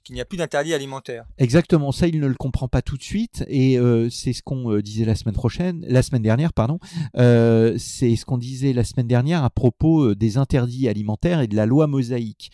qu'il 0.04 0.14
n'y 0.14 0.20
a 0.20 0.26
plus 0.26 0.36
d'interdit 0.36 0.74
alimentaire. 0.74 1.24
Exactement, 1.38 1.92
ça 1.92 2.08
il 2.08 2.20
ne 2.20 2.26
le 2.26 2.34
comprend 2.34 2.68
pas 2.68 2.82
tout 2.82 2.98
de 2.98 3.02
suite, 3.02 3.42
et 3.48 3.78
euh, 3.78 4.10
c'est 4.10 4.34
ce 4.34 4.42
qu'on 4.42 4.78
disait 4.80 5.06
la 5.06 5.14
semaine 5.14 5.34
prochaine, 5.34 5.82
la 5.88 6.02
semaine 6.02 6.22
dernière, 6.22 6.52
pardon. 6.52 6.78
c'est 7.14 8.16
ce 8.16 8.24
qu'on 8.26 8.38
disait 8.38 8.74
la 8.74 8.84
semaine 8.84 9.08
dernière 9.08 9.42
à 9.42 9.48
propos 9.48 10.14
des 10.14 10.36
interdits 10.36 10.88
alimentaires 10.88 11.40
et 11.40 11.46
de 11.46 11.56
la 11.56 11.64
loi 11.64 11.86
mosaïque. 11.86 12.50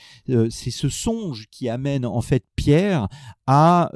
c'est 0.51 0.71
ce 0.71 0.89
songe 0.89 1.49
qui 1.51 1.69
amène 1.69 2.07
en 2.07 2.21
fait 2.21 2.45
Pierre 2.55 3.09
à 3.49 3.91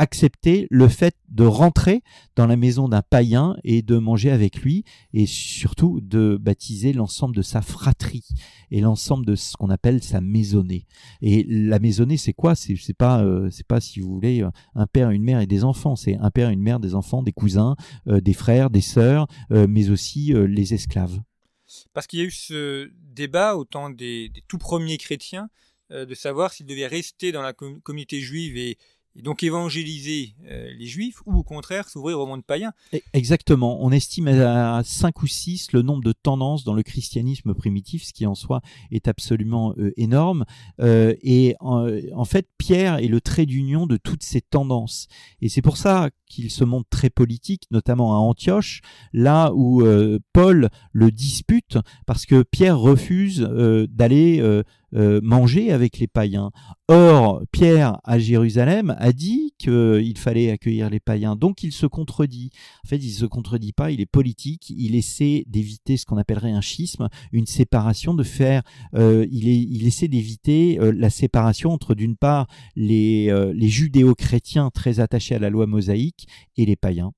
accepter 0.00 0.66
le 0.70 0.88
fait 0.88 1.14
de 1.28 1.44
rentrer 1.44 2.02
dans 2.34 2.46
la 2.46 2.56
maison 2.56 2.88
d'un 2.88 3.02
païen 3.02 3.54
et 3.64 3.82
de 3.82 3.98
manger 3.98 4.30
avec 4.30 4.56
lui 4.62 4.82
et 5.12 5.26
surtout 5.26 6.00
de 6.00 6.38
baptiser 6.40 6.94
l'ensemble 6.94 7.36
de 7.36 7.42
sa 7.42 7.60
fratrie 7.60 8.26
et 8.70 8.80
l'ensemble 8.80 9.26
de 9.26 9.34
ce 9.34 9.58
qu'on 9.58 9.68
appelle 9.68 10.02
sa 10.02 10.22
maisonnée. 10.22 10.86
Et 11.20 11.44
la 11.46 11.78
maisonnée, 11.78 12.16
c'est 12.16 12.32
quoi? 12.32 12.54
C'est 12.54 12.94
pas 12.96 13.22
euh, 13.22 13.50
c'est 13.50 13.66
pas 13.66 13.82
si 13.82 14.00
vous 14.00 14.10
voulez 14.14 14.42
un 14.74 14.86
père, 14.86 15.10
une 15.10 15.22
mère 15.22 15.40
et 15.40 15.46
des 15.46 15.64
enfants. 15.64 15.96
C'est 15.96 16.16
un 16.16 16.30
père, 16.30 16.48
une 16.48 16.62
mère, 16.62 16.80
des 16.80 16.94
enfants, 16.94 17.22
des 17.22 17.32
cousins, 17.32 17.76
euh, 18.08 18.22
des 18.22 18.32
frères, 18.32 18.70
des 18.70 18.80
sœurs, 18.80 19.26
euh, 19.52 19.66
mais 19.68 19.90
aussi 19.90 20.32
les 20.32 20.72
esclaves. 20.72 21.20
parce 21.92 22.06
qu'il 22.06 22.20
y 22.20 22.22
a 22.22 22.24
eu 22.24 22.30
ce 22.30 22.90
débat 23.02 23.54
au 23.54 23.66
temps 23.66 23.90
des, 23.90 24.32
tout 24.48 24.58
premiers 24.58 24.96
chrétiens 24.96 25.50
de 25.90 26.14
savoir 26.14 26.52
s'ils 26.52 26.66
devaient 26.66 26.86
rester 26.86 27.32
dans 27.32 27.42
la 27.42 27.52
communauté 27.52 28.20
juive 28.20 28.56
et, 28.56 28.78
et 29.16 29.22
donc 29.22 29.42
évangéliser 29.42 30.34
euh, 30.48 30.68
les 30.78 30.86
juifs 30.86 31.20
ou 31.26 31.36
au 31.36 31.42
contraire 31.42 31.88
s'ouvrir 31.88 32.20
au 32.20 32.26
monde 32.26 32.44
païen. 32.44 32.72
Exactement. 33.12 33.82
On 33.82 33.90
estime 33.90 34.28
à 34.28 34.82
5 34.84 35.22
ou 35.22 35.26
6 35.26 35.72
le 35.72 35.82
nombre 35.82 36.04
de 36.04 36.12
tendances 36.12 36.64
dans 36.64 36.74
le 36.74 36.82
christianisme 36.82 37.54
primitif, 37.54 38.04
ce 38.04 38.12
qui 38.12 38.26
en 38.26 38.34
soi 38.34 38.60
est 38.90 39.08
absolument 39.08 39.74
euh, 39.78 39.92
énorme. 39.96 40.44
Euh, 40.80 41.14
et 41.22 41.56
en, 41.60 42.24
fait, 42.24 42.48
Pierre 42.58 42.98
est 42.98 43.08
le 43.08 43.20
trait 43.20 43.46
d'union 43.46 43.86
de 43.86 43.96
toutes 43.96 44.22
ces 44.22 44.40
tendances. 44.40 45.08
Et 45.40 45.48
c'est 45.48 45.62
pour 45.62 45.76
ça 45.76 46.10
qu'il 46.26 46.50
se 46.50 46.64
montre 46.64 46.88
très 46.88 47.10
politique, 47.10 47.66
notamment 47.70 48.14
à 48.14 48.18
Antioche, 48.18 48.82
là 49.12 49.52
où 49.54 49.82
Paul 50.32 50.68
le 50.92 51.10
dispute, 51.10 51.78
parce 52.06 52.26
que 52.26 52.42
Pierre 52.42 52.78
refuse 52.78 53.40
d'aller 53.40 54.62
euh, 54.94 55.20
manger 55.22 55.72
avec 55.72 55.98
les 55.98 56.06
païens. 56.06 56.50
Or, 56.88 57.42
Pierre 57.52 57.98
à 58.04 58.18
Jérusalem 58.18 58.94
a 58.98 59.12
dit 59.12 59.54
qu'il 59.58 60.18
fallait 60.18 60.50
accueillir 60.50 60.90
les 60.90 61.00
païens, 61.00 61.36
donc 61.36 61.62
il 61.62 61.72
se 61.72 61.86
contredit. 61.86 62.50
En 62.84 62.88
fait, 62.88 62.96
il 62.96 63.10
se 63.10 63.26
contredit 63.26 63.72
pas, 63.72 63.90
il 63.90 64.00
est 64.00 64.06
politique, 64.06 64.70
il 64.70 64.94
essaie 64.94 65.44
d'éviter 65.46 65.96
ce 65.96 66.06
qu'on 66.06 66.16
appellerait 66.16 66.52
un 66.52 66.60
schisme, 66.60 67.08
une 67.32 67.46
séparation, 67.46 68.14
de 68.14 68.22
faire, 68.22 68.62
euh, 68.94 69.26
il 69.30 69.86
essaie 69.86 70.08
d'éviter 70.08 70.78
euh, 70.80 70.92
la 70.92 71.10
séparation 71.10 71.70
entre 71.70 71.94
d'une 71.94 72.16
part 72.16 72.46
les, 72.74 73.32
les 73.54 73.68
judéo-chrétiens 73.68 74.70
très 74.70 75.00
attachés 75.00 75.34
à 75.34 75.38
la 75.38 75.50
loi 75.50 75.66
mosaïque 75.66 76.26
et 76.56 76.66
les 76.66 76.76
païens. 76.76 77.12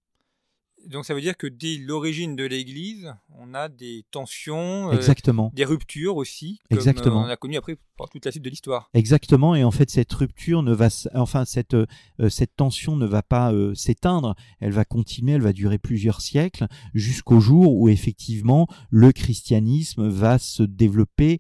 Donc 0.93 1.07
ça 1.07 1.15
veut 1.15 1.23
dire 1.23 1.37
que 1.39 1.47
dès 1.47 1.79
l'origine 1.79 2.37
de 2.37 2.45
l'Église, 2.45 3.15
on 3.39 3.55
a 3.55 3.71
des 3.71 4.05
tensions, 4.11 4.93
euh, 4.93 5.51
des 5.55 5.65
ruptures 5.65 6.17
aussi, 6.17 6.61
comme 6.69 6.79
Exactement. 6.79 7.23
on 7.23 7.29
a 7.29 7.37
connu 7.37 7.57
après 7.57 7.79
toute 8.11 8.25
la 8.25 8.31
suite 8.31 8.45
de 8.45 8.51
l'histoire. 8.51 8.91
Exactement, 8.95 9.55
et 9.55 9.65
en 9.65 9.71
fait 9.71 9.91
cette 9.91 10.13
rupture 10.13 10.63
ne 10.63 10.73
va, 10.73 10.89
enfin 11.15 11.45
cette 11.45 11.75
euh, 11.75 11.87
cette 12.29 12.57
tension 12.57 12.97
ne 12.97 13.07
va 13.07 13.23
pas 13.23 13.53
euh, 13.53 13.75
s'éteindre, 13.75 14.35
elle 14.61 14.73
va 14.73 14.85
continuer, 14.85 15.33
elle 15.33 15.43
va 15.43 15.53
durer 15.53 15.79
plusieurs 15.79 16.21
siècles 16.21 16.67
jusqu'au 16.95 17.41
jour 17.41 17.77
où 17.77 17.89
effectivement 17.89 18.67
le 18.91 19.13
christianisme 19.13 20.09
va 20.09 20.39
se 20.39 20.63
développer 20.63 21.39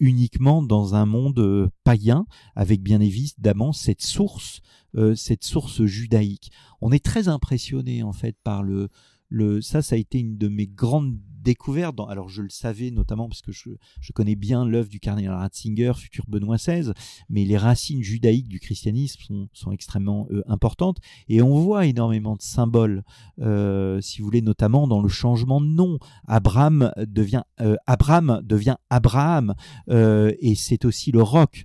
uniquement 0.00 0.62
dans 0.62 0.94
un 0.94 1.06
monde 1.06 1.70
païen, 1.84 2.26
avec 2.54 2.82
bien 2.82 3.00
évidemment 3.00 3.72
cette 3.72 4.02
source 4.02 4.60
euh, 4.96 5.14
cette 5.14 5.44
source 5.44 5.84
judaïque. 5.84 6.50
On 6.80 6.90
est 6.90 7.04
très 7.04 7.28
impressionné 7.28 8.02
en 8.02 8.12
fait 8.12 8.34
par 8.42 8.62
le, 8.62 8.88
le 9.28 9.60
ça 9.60 9.82
ça 9.82 9.94
a 9.94 9.98
été 9.98 10.18
une 10.18 10.38
de 10.38 10.48
mes 10.48 10.66
grandes 10.66 11.18
découvert, 11.46 11.92
dans, 11.92 12.06
alors 12.06 12.28
je 12.28 12.42
le 12.42 12.50
savais 12.50 12.90
notamment 12.90 13.28
parce 13.28 13.40
que 13.40 13.52
je, 13.52 13.70
je 14.00 14.12
connais 14.12 14.34
bien 14.34 14.66
l'œuvre 14.66 14.88
du 14.88 14.98
cardinal 14.98 15.34
Ratzinger, 15.34 15.92
futur 15.96 16.24
Benoît 16.26 16.56
XVI, 16.56 16.90
mais 17.30 17.44
les 17.44 17.56
racines 17.56 18.02
judaïques 18.02 18.48
du 18.48 18.58
christianisme 18.58 19.20
sont, 19.22 19.48
sont 19.52 19.70
extrêmement 19.70 20.26
euh, 20.32 20.42
importantes 20.48 20.98
et 21.28 21.42
on 21.42 21.56
voit 21.56 21.86
énormément 21.86 22.34
de 22.34 22.42
symboles, 22.42 23.04
euh, 23.40 24.00
si 24.00 24.18
vous 24.18 24.24
voulez, 24.24 24.42
notamment 24.42 24.88
dans 24.88 25.00
le 25.00 25.08
changement 25.08 25.60
de 25.60 25.66
nom. 25.66 25.98
Abraham 26.26 26.92
devient 26.96 27.44
euh, 27.60 27.76
Abraham 27.86 28.40
devient 28.42 28.76
Abraham 28.90 29.54
et 29.88 30.54
c'est 30.56 30.84
aussi 30.84 31.12
le 31.12 31.22
roc. 31.22 31.64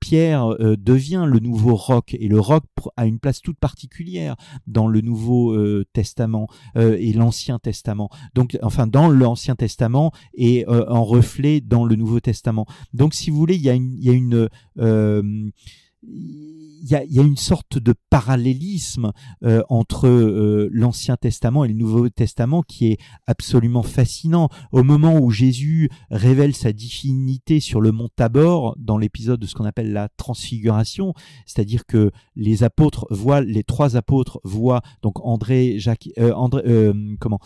Pierre 0.00 0.56
devient 0.78 1.24
le 1.26 1.40
nouveau 1.40 1.74
roc 1.74 2.14
et 2.14 2.28
le 2.28 2.40
roc 2.40 2.64
a 2.96 3.06
une 3.06 3.18
place 3.18 3.42
toute 3.42 3.58
particulière 3.58 4.36
dans 4.66 4.88
le 4.88 5.00
Nouveau 5.02 5.54
Testament 5.92 6.48
et 6.76 7.12
l'Ancien 7.12 7.58
Testament. 7.58 8.08
Donc, 8.34 8.58
enfin, 8.62 8.86
dans 8.86 9.09
l'Ancien 9.10 9.54
Testament 9.56 10.12
et 10.34 10.66
euh, 10.68 10.88
en 10.88 11.04
reflet 11.04 11.60
dans 11.60 11.84
le 11.84 11.96
Nouveau 11.96 12.20
Testament. 12.20 12.66
Donc, 12.94 13.14
si 13.14 13.30
vous 13.30 13.36
voulez, 13.36 13.56
il 13.56 13.62
y 13.62 13.70
a 13.70 14.12
une, 14.12 14.48
euh, 14.78 15.50
y, 16.82 16.94
a, 16.94 17.04
y 17.04 17.18
a, 17.18 17.22
une 17.22 17.36
sorte 17.36 17.78
de 17.78 17.94
parallélisme 18.10 19.12
euh, 19.44 19.62
entre 19.68 20.06
euh, 20.06 20.68
l'Ancien 20.72 21.16
Testament 21.16 21.64
et 21.64 21.68
le 21.68 21.74
Nouveau 21.74 22.08
Testament 22.08 22.62
qui 22.62 22.86
est 22.88 22.98
absolument 23.26 23.82
fascinant. 23.82 24.48
Au 24.72 24.82
moment 24.82 25.18
où 25.18 25.30
Jésus 25.30 25.90
révèle 26.10 26.54
sa 26.54 26.72
divinité 26.72 27.60
sur 27.60 27.80
le 27.80 27.92
mont 27.92 28.08
Tabor, 28.14 28.76
dans 28.78 28.98
l'épisode 28.98 29.40
de 29.40 29.46
ce 29.46 29.54
qu'on 29.54 29.64
appelle 29.64 29.92
la 29.92 30.08
transfiguration, 30.16 31.14
c'est-à-dire 31.46 31.86
que 31.86 32.10
les 32.36 32.62
apôtres 32.62 33.06
voient, 33.10 33.40
les 33.40 33.64
trois 33.64 33.96
apôtres 33.96 34.40
voient, 34.44 34.82
donc 35.02 35.24
André, 35.24 35.78
Jacques, 35.78 36.08
euh, 36.18 36.32
André, 36.32 36.62
comment, 37.18 37.40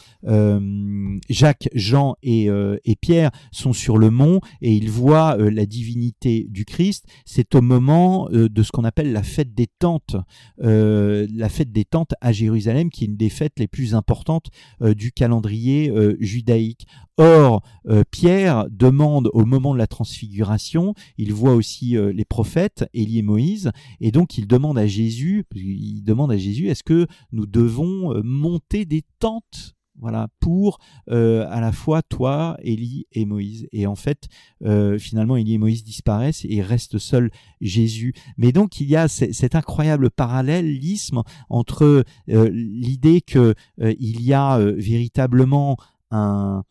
Jacques, 1.28 1.68
Jean 1.74 2.16
et, 2.22 2.48
et 2.84 2.96
Pierre 2.96 3.30
sont 3.52 3.72
sur 3.72 3.98
le 3.98 4.10
mont 4.10 4.40
et 4.60 4.72
ils 4.72 4.90
voient 4.90 5.36
la 5.36 5.66
divinité 5.66 6.46
du 6.48 6.64
Christ. 6.64 7.06
C'est 7.24 7.54
au 7.54 7.60
moment 7.60 8.28
de 8.30 8.62
ce 8.62 8.70
qu'on 8.70 8.84
appelle 8.84 9.12
la 9.12 9.23
fête 9.24 9.54
des 9.54 9.66
tentes, 9.66 10.16
euh, 10.62 11.26
la 11.34 11.48
fête 11.48 11.72
des 11.72 11.84
tentes 11.84 12.14
à 12.20 12.32
Jérusalem, 12.32 12.90
qui 12.90 13.04
est 13.04 13.06
une 13.08 13.16
des 13.16 13.28
fêtes 13.28 13.58
les 13.58 13.68
plus 13.68 13.94
importantes 13.94 14.48
euh, 14.82 14.94
du 14.94 15.12
calendrier 15.12 15.90
euh, 15.90 16.16
judaïque. 16.20 16.86
Or, 17.16 17.62
Pierre 18.10 18.66
demande 18.70 19.30
au 19.34 19.44
moment 19.44 19.72
de 19.72 19.78
la 19.78 19.86
transfiguration, 19.86 20.94
il 21.16 21.32
voit 21.32 21.54
aussi 21.54 21.96
les 21.96 22.24
prophètes, 22.24 22.86
Élie 22.92 23.20
et 23.20 23.22
Moïse, 23.22 23.70
et 24.00 24.10
donc 24.10 24.36
il 24.36 24.48
demande 24.48 24.78
à 24.78 24.88
Jésus, 24.88 25.44
il 25.54 26.02
demande 26.02 26.32
à 26.32 26.36
Jésus, 26.36 26.66
est-ce 26.70 26.82
que 26.82 27.06
nous 27.30 27.46
devons 27.46 28.20
monter 28.24 28.84
des 28.84 29.04
tentes? 29.20 29.76
Voilà, 30.00 30.28
pour 30.40 30.78
euh, 31.10 31.46
à 31.50 31.60
la 31.60 31.72
fois 31.72 32.02
toi, 32.02 32.56
Élie 32.62 33.06
et 33.12 33.24
Moïse. 33.24 33.68
Et 33.72 33.86
en 33.86 33.94
fait, 33.94 34.28
euh, 34.64 34.98
finalement, 34.98 35.36
Élie 35.36 35.54
et 35.54 35.58
Moïse 35.58 35.84
disparaissent 35.84 36.44
et 36.48 36.62
reste 36.62 36.98
seul 36.98 37.30
Jésus. 37.60 38.12
Mais 38.36 38.52
donc, 38.52 38.80
il 38.80 38.88
y 38.88 38.96
a 38.96 39.08
cet 39.08 39.54
incroyable 39.54 40.10
parallélisme 40.10 41.22
entre 41.48 42.04
euh, 42.28 42.50
l'idée 42.52 43.20
que 43.20 43.54
il 43.78 44.22
y 44.22 44.32
a 44.32 44.58
véritablement 44.58 45.76
un, 46.10 46.62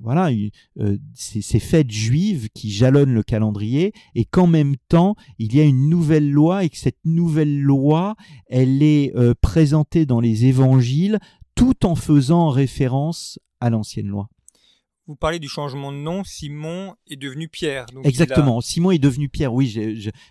voilà 0.00 0.30
ces, 1.14 1.42
ces, 1.42 1.60
fêtes 1.60 1.92
juives 1.92 2.48
qui 2.54 2.70
jalonnent 2.70 3.14
le 3.14 3.22
calendrier 3.22 3.92
et 4.16 4.24
qu'en 4.24 4.48
même 4.48 4.74
temps 4.88 5.14
il 5.38 5.54
y 5.54 5.60
a 5.60 5.64
une 5.64 5.88
nouvelle 5.88 6.30
loi 6.30 6.64
et 6.64 6.68
que 6.68 6.76
cette 6.76 6.98
nouvelle 7.04 7.60
loi 7.60 8.16
elle 8.48 8.82
est 8.82 9.14
présentée 9.40 10.06
dans 10.06 10.20
les 10.20 10.46
évangiles 10.46 11.20
tout 11.54 11.86
en 11.86 11.94
faisant 11.94 12.48
référence 12.48 13.38
à 13.60 13.70
l'ancienne 13.70 14.08
loi. 14.08 14.28
Vous 15.08 15.16
parlez 15.16 15.40
du 15.40 15.48
changement 15.48 15.90
de 15.90 15.96
nom, 15.96 16.22
Simon 16.22 16.94
est 17.08 17.16
devenu 17.16 17.48
Pierre. 17.48 17.86
Exactement, 18.04 18.60
Simon 18.60 18.92
est 18.92 19.00
devenu 19.00 19.28
Pierre. 19.28 19.52
Oui, 19.52 19.66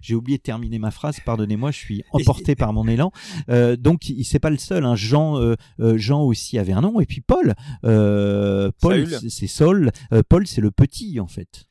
j'ai 0.01 0.15
oublié 0.15 0.37
de 0.37 0.43
terminer 0.43 0.79
ma 0.79 0.91
phrase, 0.91 1.19
pardonnez-moi, 1.25 1.71
je 1.71 1.77
suis 1.77 2.03
emporté 2.13 2.55
par 2.55 2.71
mon 2.71 2.87
élan. 2.87 3.11
Euh, 3.49 3.75
donc, 3.75 4.07
il 4.07 4.23
c'est 4.23 4.39
pas 4.39 4.49
le 4.49 4.57
seul. 4.57 4.85
Hein. 4.85 4.95
Jean, 4.95 5.37
euh, 5.37 5.55
euh, 5.81 5.97
Jean 5.97 6.23
aussi 6.23 6.57
avait 6.57 6.71
un 6.71 6.81
nom, 6.81 7.01
et 7.01 7.05
puis 7.05 7.19
Paul. 7.19 7.53
Paul, 7.81 9.07
c'est 9.29 9.47
Saul. 9.47 9.91
Paul, 10.29 10.47
c'est 10.47 10.61
le 10.61 10.71
petit, 10.71 11.19
en 11.19 11.27
fait. 11.27 11.65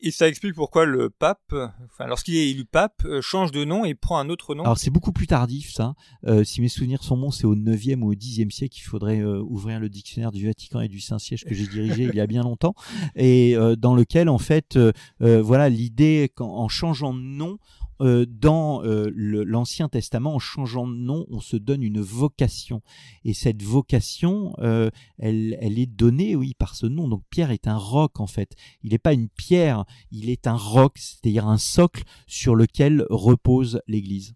Et 0.00 0.10
ça 0.10 0.28
explique 0.28 0.54
pourquoi 0.54 0.84
le 0.84 1.08
pape, 1.08 1.54
enfin, 1.86 2.06
lorsqu'il 2.06 2.36
est 2.36 2.50
élu 2.50 2.64
pape, 2.64 3.02
euh, 3.04 3.22
change 3.22 3.52
de 3.52 3.64
nom 3.64 3.84
et 3.84 3.94
prend 3.94 4.18
un 4.18 4.28
autre 4.28 4.54
nom. 4.54 4.64
Alors 4.64 4.76
c'est 4.76 4.90
beaucoup 4.90 5.12
plus 5.12 5.26
tardif 5.26 5.72
ça. 5.72 5.94
Euh, 6.26 6.44
si 6.44 6.60
mes 6.60 6.68
souvenirs 6.68 7.02
sont 7.02 7.16
bons, 7.16 7.30
c'est 7.30 7.46
au 7.46 7.54
9e 7.54 8.02
ou 8.02 8.10
au 8.10 8.14
10e 8.14 8.50
siècle 8.50 8.74
qu'il 8.74 8.84
faudrait 8.84 9.20
euh, 9.20 9.40
ouvrir 9.40 9.80
le 9.80 9.88
dictionnaire 9.88 10.32
du 10.32 10.46
Vatican 10.46 10.80
et 10.80 10.88
du 10.88 11.00
Saint-Siège 11.00 11.44
que 11.44 11.54
j'ai 11.54 11.66
dirigé 11.66 12.04
il 12.04 12.14
y 12.14 12.20
a 12.20 12.26
bien 12.26 12.42
longtemps 12.42 12.74
et 13.14 13.56
dans 13.78 13.94
lequel 13.94 14.28
en 14.28 14.38
fait 14.38 14.78
voilà 15.20 15.68
l'idée 15.68 16.30
qu'en 16.34 16.68
changeant 16.68 17.14
de 17.14 17.20
nom 17.20 17.58
euh, 18.00 18.26
dans 18.28 18.84
euh, 18.84 19.10
l'Ancien 19.14 19.88
Testament, 19.88 20.34
en 20.34 20.38
changeant 20.38 20.86
de 20.86 20.94
nom, 20.94 21.26
on 21.30 21.40
se 21.40 21.56
donne 21.56 21.82
une 21.82 22.00
vocation. 22.00 22.82
Et 23.24 23.34
cette 23.34 23.62
vocation, 23.62 24.54
euh, 24.58 24.90
elle, 25.18 25.56
elle 25.60 25.78
est 25.78 25.86
donnée, 25.86 26.36
oui, 26.36 26.54
par 26.54 26.74
ce 26.74 26.86
nom. 26.86 27.08
Donc 27.08 27.22
Pierre 27.30 27.50
est 27.50 27.68
un 27.68 27.76
roc, 27.76 28.20
en 28.20 28.26
fait. 28.26 28.52
Il 28.82 28.90
n'est 28.90 28.98
pas 28.98 29.12
une 29.12 29.28
pierre, 29.28 29.84
il 30.10 30.30
est 30.30 30.46
un 30.46 30.56
roc, 30.56 30.98
c'est-à-dire 30.98 31.46
un 31.46 31.58
socle 31.58 32.02
sur 32.26 32.54
lequel 32.54 33.04
repose 33.10 33.80
l'Église. 33.86 34.34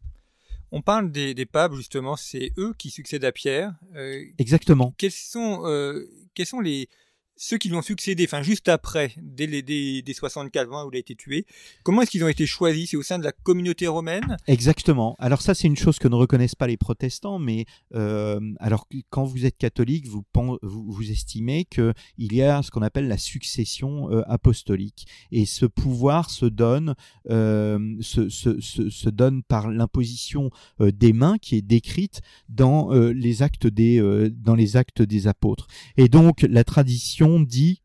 On 0.71 0.83
parle 0.83 1.11
des, 1.11 1.35
des 1.35 1.47
papes, 1.47 1.75
justement, 1.75 2.17
c'est 2.17 2.53
eux 2.59 2.75
qui 2.77 2.91
succèdent 2.91 3.25
à 3.25 3.33
Pierre. 3.33 3.75
Exactement. 4.39 4.95
Quels 4.99 5.11
sont, 5.11 5.63
quels 6.35 6.47
sont 6.47 6.61
les, 6.61 6.89
ceux 7.39 7.57
qui 7.57 7.69
lui 7.69 7.77
ont 7.77 7.83
succédé, 7.83 8.25
enfin 8.25 8.43
juste 8.43 8.69
après, 8.69 9.13
dès 9.17 9.47
les 9.47 9.63
dès, 9.63 10.13
64 10.13 10.73
ans 10.73 10.87
où 10.87 10.91
il 10.93 10.97
a 10.97 10.99
été 10.99 11.15
tué, 11.15 11.47
comment 11.85 12.03
est-ce 12.03 12.11
qu'ils 12.11 12.25
ont 12.25 12.29
été 12.29 12.47
choisis? 12.47 12.91
C'est 12.91 12.97
au 12.97 13.03
sein 13.03 13.19
de 13.19 13.25
la 13.25 13.33
communauté 13.33 13.87
romaine? 13.87 14.37
Exactement. 14.47 15.15
Alors 15.19 15.41
ça, 15.41 15.55
c'est 15.55 15.69
une 15.69 15.77
chose 15.77 15.99
que 15.99 16.09
ne 16.09 16.17
reconnaissent 16.17 16.57
pas 16.57 16.67
les 16.67 16.77
protestants, 16.77 17.39
mais 17.39 17.65
euh, 17.95 18.41
alors 18.59 18.89
quand 19.11 19.25
vous 19.25 19.47
êtes 19.47 19.57
catholique, 19.57 20.09
vous, 20.09 20.25
vous, 20.63 20.91
vous 20.91 21.11
estimez 21.11 21.65
qu'il 21.65 21.95
y 22.19 22.43
a 22.43 22.63
ce 22.63 22.71
qu'on 22.71 22.83
appelle 22.83 23.07
la 23.07 23.19
succession 23.19 24.11
euh, 24.11 24.23
apostolique, 24.27 25.07
et 25.31 25.47
ce 25.47 25.65
pouvoir 25.65 26.31
se 26.31 26.47
donne, 26.47 26.95
euh, 27.31 27.97
se, 28.01 28.29
se, 28.29 28.61
se, 28.61 29.09
donne 29.09 29.43
par 29.45 29.71
l'imposition 29.71 30.51
euh, 30.81 30.91
des 30.91 31.13
mains 31.13 31.39
qui 31.39 31.57
est 31.57 31.63
décrite 31.63 32.21
dans 32.49 32.91
les 32.91 33.43
actes 33.43 33.67
des 33.67 34.01
dans 34.35 34.55
les 34.55 34.77
actes 34.77 35.03
des 35.03 35.27
apôtres. 35.27 35.67
Et 35.97 36.09
donc 36.09 36.43
la 36.43 36.65
tradition 36.65 37.28
dit 37.41 37.83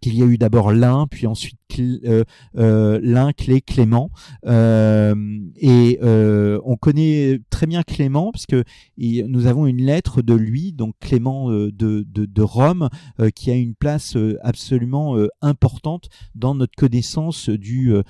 qu'il 0.00 0.14
y 0.14 0.22
a 0.22 0.26
eu 0.26 0.38
d'abord 0.38 0.72
l'un, 0.72 1.06
puis 1.06 1.26
ensuite 1.26 1.58
euh, 1.80 2.24
euh, 2.56 3.00
l'un, 3.02 3.32
Clé, 3.32 3.60
Clément. 3.60 4.10
Euh, 4.46 5.14
et 5.56 5.98
on 6.02 6.76
connaît 6.76 7.40
très 7.50 7.66
bien 7.66 7.82
Clément, 7.82 8.32
parce 8.32 8.46
que 8.46 8.64
nous 8.98 9.46
avons 9.46 9.66
une 9.66 9.82
lettre 9.82 10.22
de 10.22 10.34
lui, 10.34 10.72
donc 10.72 10.94
Clément 11.00 11.50
de, 11.50 12.42
Rome, 12.42 12.88
qui 13.34 13.50
a 13.50 13.54
une 13.54 13.74
place 13.74 14.16
absolument 14.42 15.16
importante 15.42 16.08
dans 16.34 16.54
notre 16.54 16.74
connaissance 16.76 17.48
du 17.48 18.02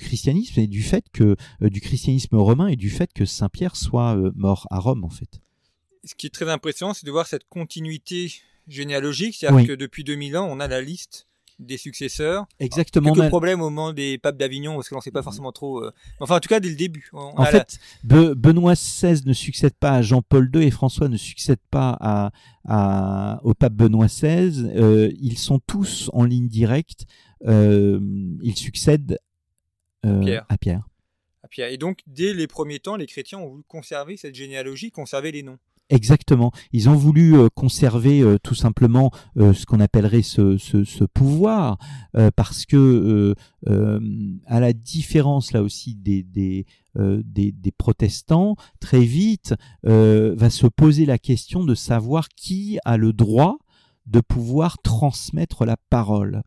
christianisme 0.00 0.60
et 0.60 0.66
du 0.66 0.82
fait 0.82 1.04
que 1.12 1.36
du 1.60 1.80
christianisme 1.80 2.36
romain 2.36 2.68
et 2.68 2.76
du 2.76 2.90
fait 2.90 3.12
que 3.12 3.24
Saint 3.24 3.48
Pierre 3.48 3.76
soit 3.76 4.16
mort 4.34 4.66
à 4.70 4.78
Rome 4.78 5.04
en 5.04 5.10
fait. 5.10 5.40
Ce 6.04 6.14
qui 6.14 6.26
est 6.26 6.30
très 6.30 6.50
impressionnant, 6.50 6.94
c'est 6.94 7.06
de 7.06 7.12
voir 7.12 7.26
cette 7.26 7.48
continuité 7.48 8.32
généalogique, 8.68 9.36
c'est-à-dire 9.38 9.66
que 9.66 9.72
depuis 9.72 10.04
2000 10.04 10.36
ans, 10.36 10.48
on 10.50 10.60
a 10.60 10.68
la 10.68 10.80
liste 10.80 11.26
des 11.58 11.76
successeurs. 11.76 12.46
Exactement. 12.58 13.12
Quelques 13.12 13.28
problèmes 13.28 13.60
au 13.60 13.70
moment 13.70 13.92
des 13.92 14.18
papes 14.18 14.36
d'Avignon, 14.36 14.74
parce 14.74 14.88
que 14.88 14.94
l'on 14.94 14.98
ne 14.98 15.02
sait 15.02 15.10
pas 15.10 15.22
forcément 15.22 15.52
trop. 15.52 15.84
Euh, 15.84 15.92
enfin, 16.20 16.36
en 16.36 16.40
tout 16.40 16.48
cas, 16.48 16.60
dès 16.60 16.68
le 16.68 16.76
début. 16.76 17.08
en 17.12 17.44
fait, 17.44 17.78
Benoît 18.04 18.74
XVI 18.74 19.22
ne 19.26 19.32
succède 19.32 19.74
pas 19.74 19.92
à 19.92 20.02
Jean-Paul 20.02 20.50
II 20.54 20.62
et 20.62 20.70
François 20.70 21.08
ne 21.08 21.16
succède 21.16 21.60
pas 21.70 22.32
à, 22.64 23.40
au 23.44 23.54
pape 23.54 23.74
Benoît 23.74 24.06
XVI. 24.06 24.70
Euh, 24.76 25.10
ils 25.20 25.38
sont 25.38 25.60
tous 25.60 26.10
en 26.12 26.24
ligne 26.24 26.48
directe. 26.48 27.06
Euh, 27.46 28.00
ils 28.42 28.56
succèdent 28.56 29.18
Pierre. 30.02 30.44
à 30.48 30.58
Pierre. 30.58 30.88
À 31.42 31.48
Pierre. 31.48 31.68
Et 31.68 31.78
donc, 31.78 32.00
dès 32.06 32.34
les 32.34 32.46
premiers 32.46 32.80
temps, 32.80 32.96
les 32.96 33.06
chrétiens 33.06 33.38
ont 33.38 33.48
voulu 33.48 33.62
conserver 33.66 34.16
cette 34.16 34.34
généalogie, 34.34 34.90
conserver 34.90 35.32
les 35.32 35.42
noms. 35.42 35.58
Exactement. 35.92 36.52
Ils 36.72 36.88
ont 36.88 36.94
voulu 36.94 37.36
euh, 37.36 37.48
conserver 37.54 38.22
euh, 38.22 38.38
tout 38.42 38.54
simplement 38.54 39.10
euh, 39.36 39.52
ce 39.52 39.66
qu'on 39.66 39.78
appellerait 39.78 40.22
ce, 40.22 40.56
ce, 40.56 41.04
pouvoir, 41.04 41.76
parce 42.34 42.64
que 42.64 43.34
à 44.46 44.60
la 44.60 44.72
différence 44.72 45.52
là 45.52 45.62
aussi 45.62 45.94
des, 45.94 46.22
des, 46.22 46.66
des, 46.96 47.52
des 47.52 47.72
protestants, 47.72 48.56
très 48.80 49.00
vite 49.04 49.54
va 49.82 50.50
se 50.50 50.66
poser 50.66 51.04
la 51.04 51.18
question 51.18 51.64
de 51.64 51.74
savoir 51.74 52.28
qui 52.30 52.78
a 52.84 52.96
le 52.96 53.12
droit 53.12 53.58
de 54.06 54.20
pouvoir 54.20 54.78
transmettre 54.82 55.64
la 55.64 55.76
parole. 55.76 56.42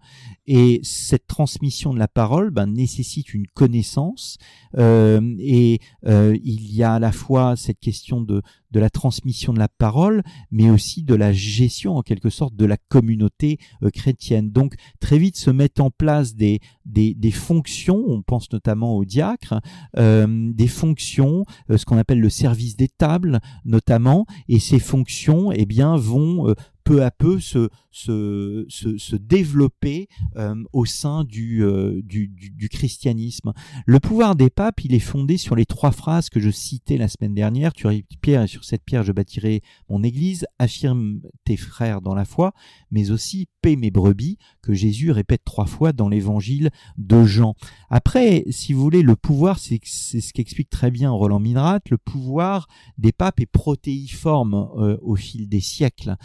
Et 0.45 0.79
cette 0.83 1.25
transmission 1.27 1.93
de 1.93 1.99
la 1.99 2.07
parole 2.07 2.51
ben, 2.51 2.67
nécessite 2.67 3.33
une 3.33 3.47
connaissance 3.47 4.37
euh, 4.77 5.35
et 5.39 5.79
euh, 6.05 6.37
il 6.43 6.73
y 6.73 6.83
a 6.83 6.95
à 6.95 6.99
la 6.99 7.11
fois 7.11 7.55
cette 7.55 7.79
question 7.79 8.21
de, 8.21 8.41
de 8.71 8.79
la 8.79 8.89
transmission 8.89 9.53
de 9.53 9.59
la 9.59 9.69
parole, 9.69 10.21
mais 10.51 10.69
aussi 10.69 11.03
de 11.03 11.15
la 11.15 11.31
gestion 11.31 11.95
en 11.95 12.01
quelque 12.01 12.29
sorte 12.29 12.55
de 12.55 12.65
la 12.65 12.77
communauté 12.77 13.57
euh, 13.83 13.89
chrétienne. 13.89 14.51
Donc 14.51 14.75
très 14.99 15.17
vite 15.17 15.37
se 15.37 15.49
mettent 15.49 15.79
en 15.79 15.89
place 15.89 16.35
des, 16.35 16.59
des, 16.85 17.13
des 17.13 17.31
fonctions, 17.31 18.03
on 18.07 18.21
pense 18.21 18.51
notamment 18.51 18.95
au 18.95 19.05
diacre, 19.05 19.59
des 19.95 20.67
fonctions, 20.67 21.45
ce 21.75 21.85
qu'on 21.85 21.97
appelle 21.97 22.19
le 22.19 22.29
service 22.29 22.75
des 22.75 22.87
tables 22.87 23.39
notamment, 23.63 24.25
et 24.49 24.59
ces 24.59 24.79
fonctions 24.79 25.51
eh 25.51 25.65
bien, 25.65 25.95
vont 25.95 26.53
peu 26.85 27.03
à 27.03 27.11
peu 27.11 27.39
se, 27.39 27.69
se, 27.91 28.65
se, 28.69 28.97
se 28.97 29.15
développer 29.15 30.07
euh, 30.37 30.55
au 30.71 30.85
sein 30.85 31.23
du, 31.23 31.63
euh, 31.63 32.01
du, 32.03 32.27
du, 32.27 32.51
du, 32.51 32.69
christianisme. 32.69 33.53
Le 33.85 33.99
pouvoir 33.99 34.35
des 34.35 34.51
papes, 34.51 34.85
il 34.85 34.93
est 34.93 34.99
fondé 34.99 35.37
sur 35.37 35.55
les 35.55 35.65
trois 35.65 35.91
phrases 35.91 36.29
que 36.29 36.39
je 36.39 36.51
citais 36.51 36.97
la 36.97 37.07
semaine 37.07 37.33
dernière. 37.33 37.73
Tu 37.73 37.87
pierre 38.21 38.43
et 38.43 38.47
sur 38.47 38.63
cette 38.63 38.83
pierre 38.83 39.03
je 39.03 39.11
bâtirai 39.11 39.61
mon 39.89 40.03
église. 40.03 40.45
Affirme 40.59 41.21
tes 41.43 41.57
frères 41.57 42.01
dans 42.01 42.13
la 42.13 42.23
foi, 42.23 42.53
mais 42.91 43.09
aussi 43.11 43.47
paie 43.61 43.75
mes 43.75 43.91
brebis, 43.91 44.37
que 44.61 44.73
Jésus 44.73 45.11
répète 45.11 45.43
trois 45.43 45.65
fois 45.65 45.91
dans 45.91 46.07
l'évangile 46.07 46.69
de 46.97 47.23
Jean. 47.23 47.55
Après, 47.89 48.45
si 48.51 48.73
vous 48.73 48.81
voulez, 48.81 49.01
le 49.01 49.15
pouvoir, 49.15 49.57
c'est 49.57 49.79
ce 49.83 50.31
qu'explique 50.33 50.69
très 50.69 50.91
bien 50.91 51.09
Roland 51.09 51.39
Minrat, 51.39 51.79
le 51.89 51.97
pouvoir 51.97 52.67
des 52.99 53.11
papes 53.11 53.39
est 53.39 53.47
protéiforme 53.47 54.69
euh, 54.77 54.97
au 55.01 55.15
fil 55.15 55.49
des 55.49 55.61
siècles. 55.61 56.15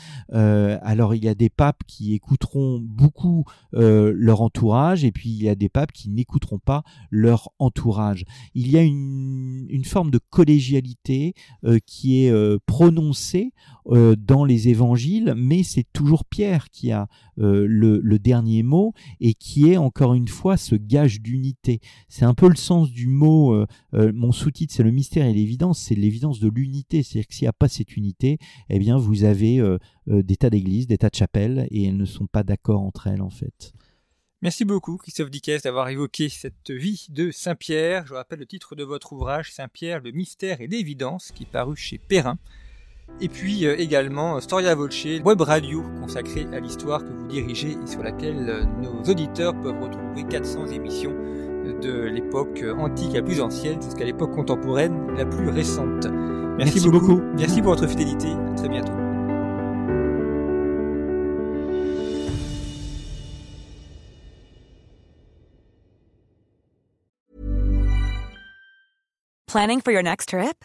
Alors 0.82 1.14
il 1.14 1.24
y 1.24 1.28
a 1.28 1.34
des 1.34 1.50
papes 1.50 1.82
qui 1.86 2.14
écouteront 2.14 2.80
beaucoup 2.82 3.44
euh, 3.74 4.12
leur 4.14 4.42
entourage 4.42 5.04
et 5.04 5.12
puis 5.12 5.30
il 5.30 5.42
y 5.42 5.48
a 5.48 5.54
des 5.54 5.68
papes 5.68 5.92
qui 5.92 6.10
n'écouteront 6.10 6.58
pas 6.58 6.82
leur 7.10 7.50
entourage. 7.58 8.24
Il 8.54 8.70
y 8.70 8.78
a 8.78 8.82
une, 8.82 9.66
une 9.68 9.84
forme 9.84 10.10
de 10.10 10.18
collégialité 10.18 11.34
euh, 11.64 11.78
qui 11.86 12.24
est 12.24 12.32
prononcée 12.66 13.52
dans 13.90 14.44
les 14.44 14.68
évangiles, 14.68 15.35
mais 15.37 15.62
c'est 15.62 15.87
toujours 15.92 16.24
Pierre 16.24 16.70
qui 16.70 16.92
a 16.92 17.09
le, 17.37 17.66
le, 17.66 18.18
dernier 18.18 18.62
mot 18.62 18.92
et 19.20 19.35
qui 19.35 19.70
est 19.70 19.76
encore 19.76 20.14
une 20.14 20.29
fois 20.29 20.57
ce 20.57 20.76
gage 20.76 21.20
d'unité. 21.20 21.81
C'est 22.09 22.24
un 22.24 22.35
peu 22.35 22.48
le 22.48 22.57
sens 22.57 22.90
du 22.90 23.09
mot, 23.09 23.64
mon 23.92 24.33
sous-titre 24.33 24.72
c'est 24.74 24.83
le 24.83 24.92
mystère 24.92 25.26
et 25.26 25.33
l'évidence, 25.33 25.81
c'est 25.81 25.94
l'évidence 25.94 26.38
de 26.38 26.48
l'unité. 26.48 27.03
C'est-à-dire 27.03 27.26
que 27.26 27.35
s'il 27.35 27.44
n'y 27.44 27.48
a 27.48 27.53
pas 27.53 27.68
cette 27.68 27.96
unité, 27.96 28.38
eh 28.68 28.79
bien 28.79 28.96
vous 28.96 29.24
avez 29.24 29.61
euh, 30.11 30.22
des 30.22 30.37
tas 30.37 30.50
d'églises, 30.50 30.87
des 30.87 30.98
tas 30.98 31.11
de 31.11 31.14
chapelles, 31.14 31.68
et 31.70 31.85
elles 31.85 31.96
ne 31.96 32.05
sont 32.05 32.26
pas 32.26 32.42
d'accord 32.42 32.81
entre 32.81 33.07
elles 33.07 33.22
en 33.22 33.31
fait. 33.31 33.72
Merci 34.42 34.64
beaucoup 34.64 34.96
Christophe 34.96 35.31
Dickès 35.31 35.62
d'avoir 35.62 35.88
évoqué 35.90 36.31
cette 36.31 36.70
vie 36.70 37.07
de 37.11 37.31
Saint-Pierre. 37.31 38.07
Je 38.07 38.14
rappelle 38.14 38.38
le 38.38 38.46
titre 38.46 38.74
de 38.74 38.83
votre 38.83 39.12
ouvrage 39.12 39.53
Saint-Pierre, 39.53 40.00
le 40.00 40.12
mystère 40.12 40.61
et 40.62 40.66
l'évidence 40.66 41.31
qui 41.33 41.42
est 41.42 41.50
paru 41.50 41.76
chez 41.76 41.98
Perrin. 41.98 42.38
Et 43.20 43.29
puis 43.29 43.66
euh, 43.66 43.79
également 43.79 44.40
Storia 44.40 44.75
Voce, 44.75 45.05
web 45.25 45.40
radio 45.40 45.83
consacrée 46.01 46.46
à 46.53 46.61
l'histoire 46.61 47.01
que 47.05 47.11
vous 47.11 47.29
dirigez 47.29 47.77
et 47.83 47.87
sur 47.87 48.03
laquelle 48.03 48.49
euh, 48.49 48.64
nos 48.81 49.03
auditeurs 49.11 49.55
peuvent 49.61 49.81
retrouver 49.81 50.25
400 50.29 50.66
émissions 50.68 51.14
de 51.83 52.05
l'époque 52.05 52.64
antique 52.79 53.12
la 53.12 53.23
plus 53.23 53.40
ancienne 53.40 53.81
jusqu'à 53.83 54.05
l'époque 54.05 54.35
contemporaine 54.35 55.14
la 55.16 55.27
plus 55.27 55.49
récente. 55.49 56.07
Merci, 56.59 56.88
beaucoup. 56.90 57.20
Merci 57.38 57.62
pour 57.62 57.73
votre 57.75 57.87
fidélité. 57.87 58.29
À 58.29 58.55
très 58.55 58.68
bientôt. 58.68 58.92
Planning 69.46 69.81
for 69.81 69.90
your 69.90 70.03
next 70.03 70.29
trip? 70.29 70.64